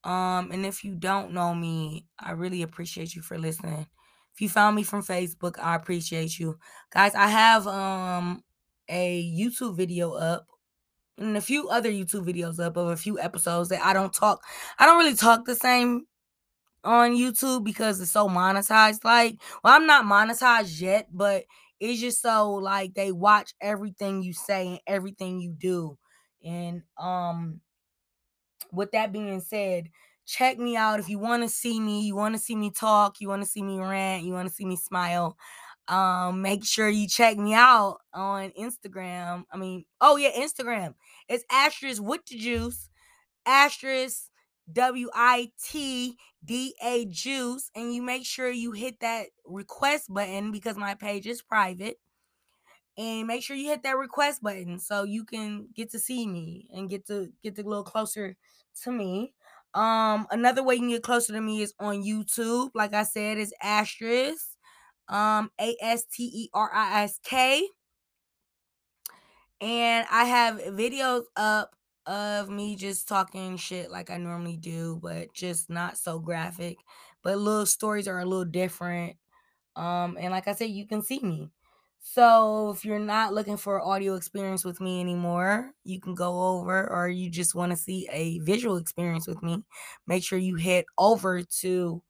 um, 0.04 0.50
and 0.50 0.64
if 0.64 0.84
you 0.84 0.94
don't 0.94 1.32
know 1.32 1.54
me, 1.54 2.06
I 2.18 2.32
really 2.32 2.62
appreciate 2.62 3.14
you 3.14 3.22
for 3.22 3.38
listening. 3.38 3.86
If 4.34 4.40
you 4.40 4.48
found 4.48 4.76
me 4.76 4.82
from 4.82 5.02
Facebook, 5.02 5.58
I 5.58 5.74
appreciate 5.74 6.38
you. 6.38 6.58
Guys, 6.92 7.14
I 7.14 7.26
have 7.28 7.66
um 7.66 8.42
a 8.88 9.22
YouTube 9.36 9.76
video 9.76 10.12
up 10.12 10.46
and 11.18 11.36
a 11.36 11.40
few 11.40 11.68
other 11.68 11.90
YouTube 11.90 12.26
videos 12.26 12.58
up 12.58 12.76
of 12.76 12.88
a 12.88 12.96
few 12.96 13.18
episodes 13.20 13.68
that 13.68 13.84
I 13.84 13.92
don't 13.92 14.12
talk. 14.14 14.42
I 14.78 14.86
don't 14.86 14.98
really 14.98 15.14
talk 15.16 15.44
the 15.44 15.54
same 15.54 16.06
on 16.84 17.12
YouTube 17.16 17.64
because 17.64 18.00
it's 18.00 18.10
so 18.10 18.28
monetized. 18.28 19.04
Like, 19.04 19.36
well, 19.62 19.74
I'm 19.74 19.86
not 19.86 20.06
monetized 20.06 20.80
yet, 20.80 21.08
but 21.12 21.44
it's 21.78 22.00
just 22.00 22.22
so 22.22 22.52
like 22.54 22.94
they 22.94 23.12
watch 23.12 23.54
everything 23.60 24.22
you 24.22 24.32
say 24.32 24.68
and 24.68 24.80
everything 24.86 25.40
you 25.40 25.54
do. 25.58 25.98
And 26.44 26.82
um 26.98 27.60
with 28.72 28.92
that 28.92 29.12
being 29.12 29.40
said, 29.40 29.90
check 30.26 30.58
me 30.58 30.76
out 30.76 31.00
if 31.00 31.08
you 31.08 31.18
want 31.18 31.42
to 31.42 31.48
see 31.48 31.80
me, 31.80 32.06
you 32.06 32.14
want 32.14 32.34
to 32.34 32.40
see 32.40 32.54
me 32.54 32.70
talk, 32.70 33.20
you 33.20 33.28
want 33.28 33.42
to 33.42 33.48
see 33.48 33.62
me 33.62 33.78
rant, 33.80 34.24
you 34.24 34.32
want 34.32 34.48
to 34.48 34.54
see 34.54 34.64
me 34.64 34.76
smile. 34.76 35.36
Um, 35.88 36.40
make 36.40 36.64
sure 36.64 36.88
you 36.88 37.08
check 37.08 37.36
me 37.36 37.52
out 37.52 37.98
on 38.14 38.52
Instagram. 38.58 39.44
I 39.52 39.56
mean, 39.56 39.84
oh 40.00 40.16
yeah, 40.16 40.30
Instagram. 40.30 40.94
It's 41.28 41.44
asterisk 41.50 42.00
with 42.00 42.24
the 42.26 42.38
juice, 42.38 42.88
asterisk 43.44 44.28
W 44.72 45.08
I 45.12 45.50
T 45.64 46.16
D 46.44 46.74
A 46.80 47.06
juice, 47.06 47.70
and 47.74 47.92
you 47.92 48.02
make 48.02 48.24
sure 48.24 48.50
you 48.50 48.70
hit 48.70 49.00
that 49.00 49.26
request 49.44 50.12
button 50.12 50.52
because 50.52 50.76
my 50.76 50.94
page 50.94 51.26
is 51.26 51.42
private. 51.42 51.96
And 52.96 53.26
make 53.26 53.42
sure 53.42 53.56
you 53.56 53.68
hit 53.68 53.82
that 53.84 53.96
request 53.96 54.42
button 54.42 54.78
so 54.78 55.04
you 55.04 55.24
can 55.24 55.68
get 55.74 55.90
to 55.92 55.98
see 55.98 56.26
me 56.26 56.68
and 56.72 56.90
get 56.90 57.06
to 57.06 57.32
get 57.42 57.58
a 57.58 57.62
little 57.62 57.82
closer 57.82 58.36
to 58.84 58.92
me. 58.92 59.34
Um, 59.74 60.26
another 60.30 60.62
way 60.62 60.74
you 60.74 60.80
can 60.80 60.90
get 60.90 61.02
closer 61.02 61.32
to 61.32 61.40
me 61.40 61.62
is 61.62 61.74
on 61.78 62.02
YouTube. 62.02 62.70
Like 62.74 62.92
I 62.94 63.04
said, 63.04 63.38
is 63.38 63.54
asterisk 63.62 64.46
um 65.08 65.50
A 65.60 65.76
S 65.80 66.04
T 66.04 66.24
E 66.24 66.50
R 66.54 66.70
I 66.72 67.02
S 67.02 67.18
K. 67.22 67.66
And 69.60 70.06
I 70.10 70.24
have 70.24 70.58
videos 70.58 71.24
up 71.36 71.74
of 72.06 72.48
me 72.48 72.76
just 72.76 73.06
talking 73.06 73.56
shit 73.56 73.90
like 73.90 74.10
I 74.10 74.16
normally 74.16 74.56
do, 74.56 74.98
but 75.02 75.34
just 75.34 75.68
not 75.68 75.98
so 75.98 76.18
graphic. 76.18 76.78
But 77.22 77.38
little 77.38 77.66
stories 77.66 78.08
are 78.08 78.18
a 78.18 78.24
little 78.24 78.46
different. 78.46 79.16
Um, 79.76 80.16
and 80.18 80.30
like 80.30 80.48
I 80.48 80.54
said, 80.54 80.70
you 80.70 80.86
can 80.86 81.02
see 81.02 81.20
me. 81.20 81.50
So 82.00 82.70
if 82.70 82.84
you're 82.84 82.98
not 82.98 83.34
looking 83.34 83.56
for 83.56 83.80
audio 83.80 84.14
experience 84.14 84.64
with 84.64 84.80
me 84.80 85.00
anymore, 85.00 85.72
you 85.84 86.00
can 86.00 86.14
go 86.14 86.58
over 86.58 86.90
or 86.90 87.08
you 87.08 87.30
just 87.30 87.54
want 87.54 87.72
to 87.72 87.76
see 87.76 88.08
a 88.10 88.38
visual 88.40 88.78
experience 88.78 89.26
with 89.26 89.42
me, 89.42 89.62
make 90.06 90.24
sure 90.24 90.38
you 90.38 90.56
head 90.56 90.84
over 90.98 91.42
to 91.60 92.02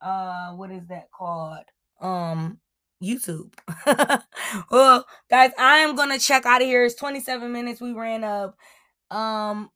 uh 0.00 0.52
what 0.52 0.70
is 0.70 0.86
that 0.88 1.10
called? 1.10 1.64
Um 2.00 2.58
YouTube. 3.02 3.52
well, 4.70 5.06
guys, 5.28 5.52
I 5.58 5.78
am 5.78 5.96
gonna 5.96 6.18
check 6.18 6.46
out 6.46 6.62
of 6.62 6.68
here. 6.68 6.84
It's 6.84 6.94
27 6.94 7.50
minutes 7.50 7.80
we 7.80 7.92
ran 7.92 8.24
up. 8.24 8.56
Um, 9.10 9.70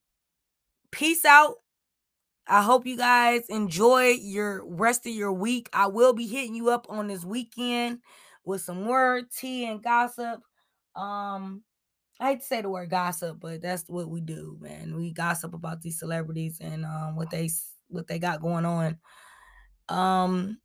peace 0.90 1.24
out. 1.24 1.54
I 2.46 2.62
hope 2.62 2.86
you 2.86 2.96
guys 2.96 3.46
enjoy 3.48 4.08
your 4.20 4.64
rest 4.66 5.06
of 5.06 5.14
your 5.14 5.32
week. 5.32 5.70
I 5.72 5.86
will 5.86 6.12
be 6.12 6.26
hitting 6.26 6.54
you 6.54 6.68
up 6.68 6.86
on 6.90 7.08
this 7.08 7.24
weekend 7.24 8.00
with 8.44 8.60
some 8.60 8.86
word, 8.86 9.30
tea, 9.30 9.66
and 9.66 9.82
gossip. 9.82 10.40
Um, 10.94 11.62
I 12.20 12.30
hate 12.30 12.40
to 12.40 12.46
say 12.46 12.62
the 12.62 12.68
word 12.70 12.90
gossip, 12.90 13.38
but 13.40 13.60
that's 13.60 13.84
what 13.88 14.08
we 14.08 14.20
do, 14.20 14.56
man. 14.60 14.94
We 14.96 15.12
gossip 15.12 15.54
about 15.54 15.82
these 15.82 15.98
celebrities 15.98 16.58
and 16.60 16.84
um 16.84 17.16
what 17.16 17.30
they 17.30 17.50
what 17.88 18.06
they 18.06 18.18
got 18.18 18.40
going 18.40 18.64
on. 18.64 18.98
Um, 19.88 20.58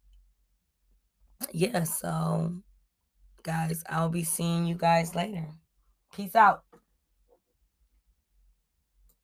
yeah, 1.52 1.84
so 1.84 2.54
guys, 3.44 3.84
I'll 3.90 4.10
be 4.10 4.24
seeing 4.24 4.66
you 4.66 4.76
guys 4.76 5.16
later. 5.16 5.48
Peace 6.14 6.36
out. 6.36 6.64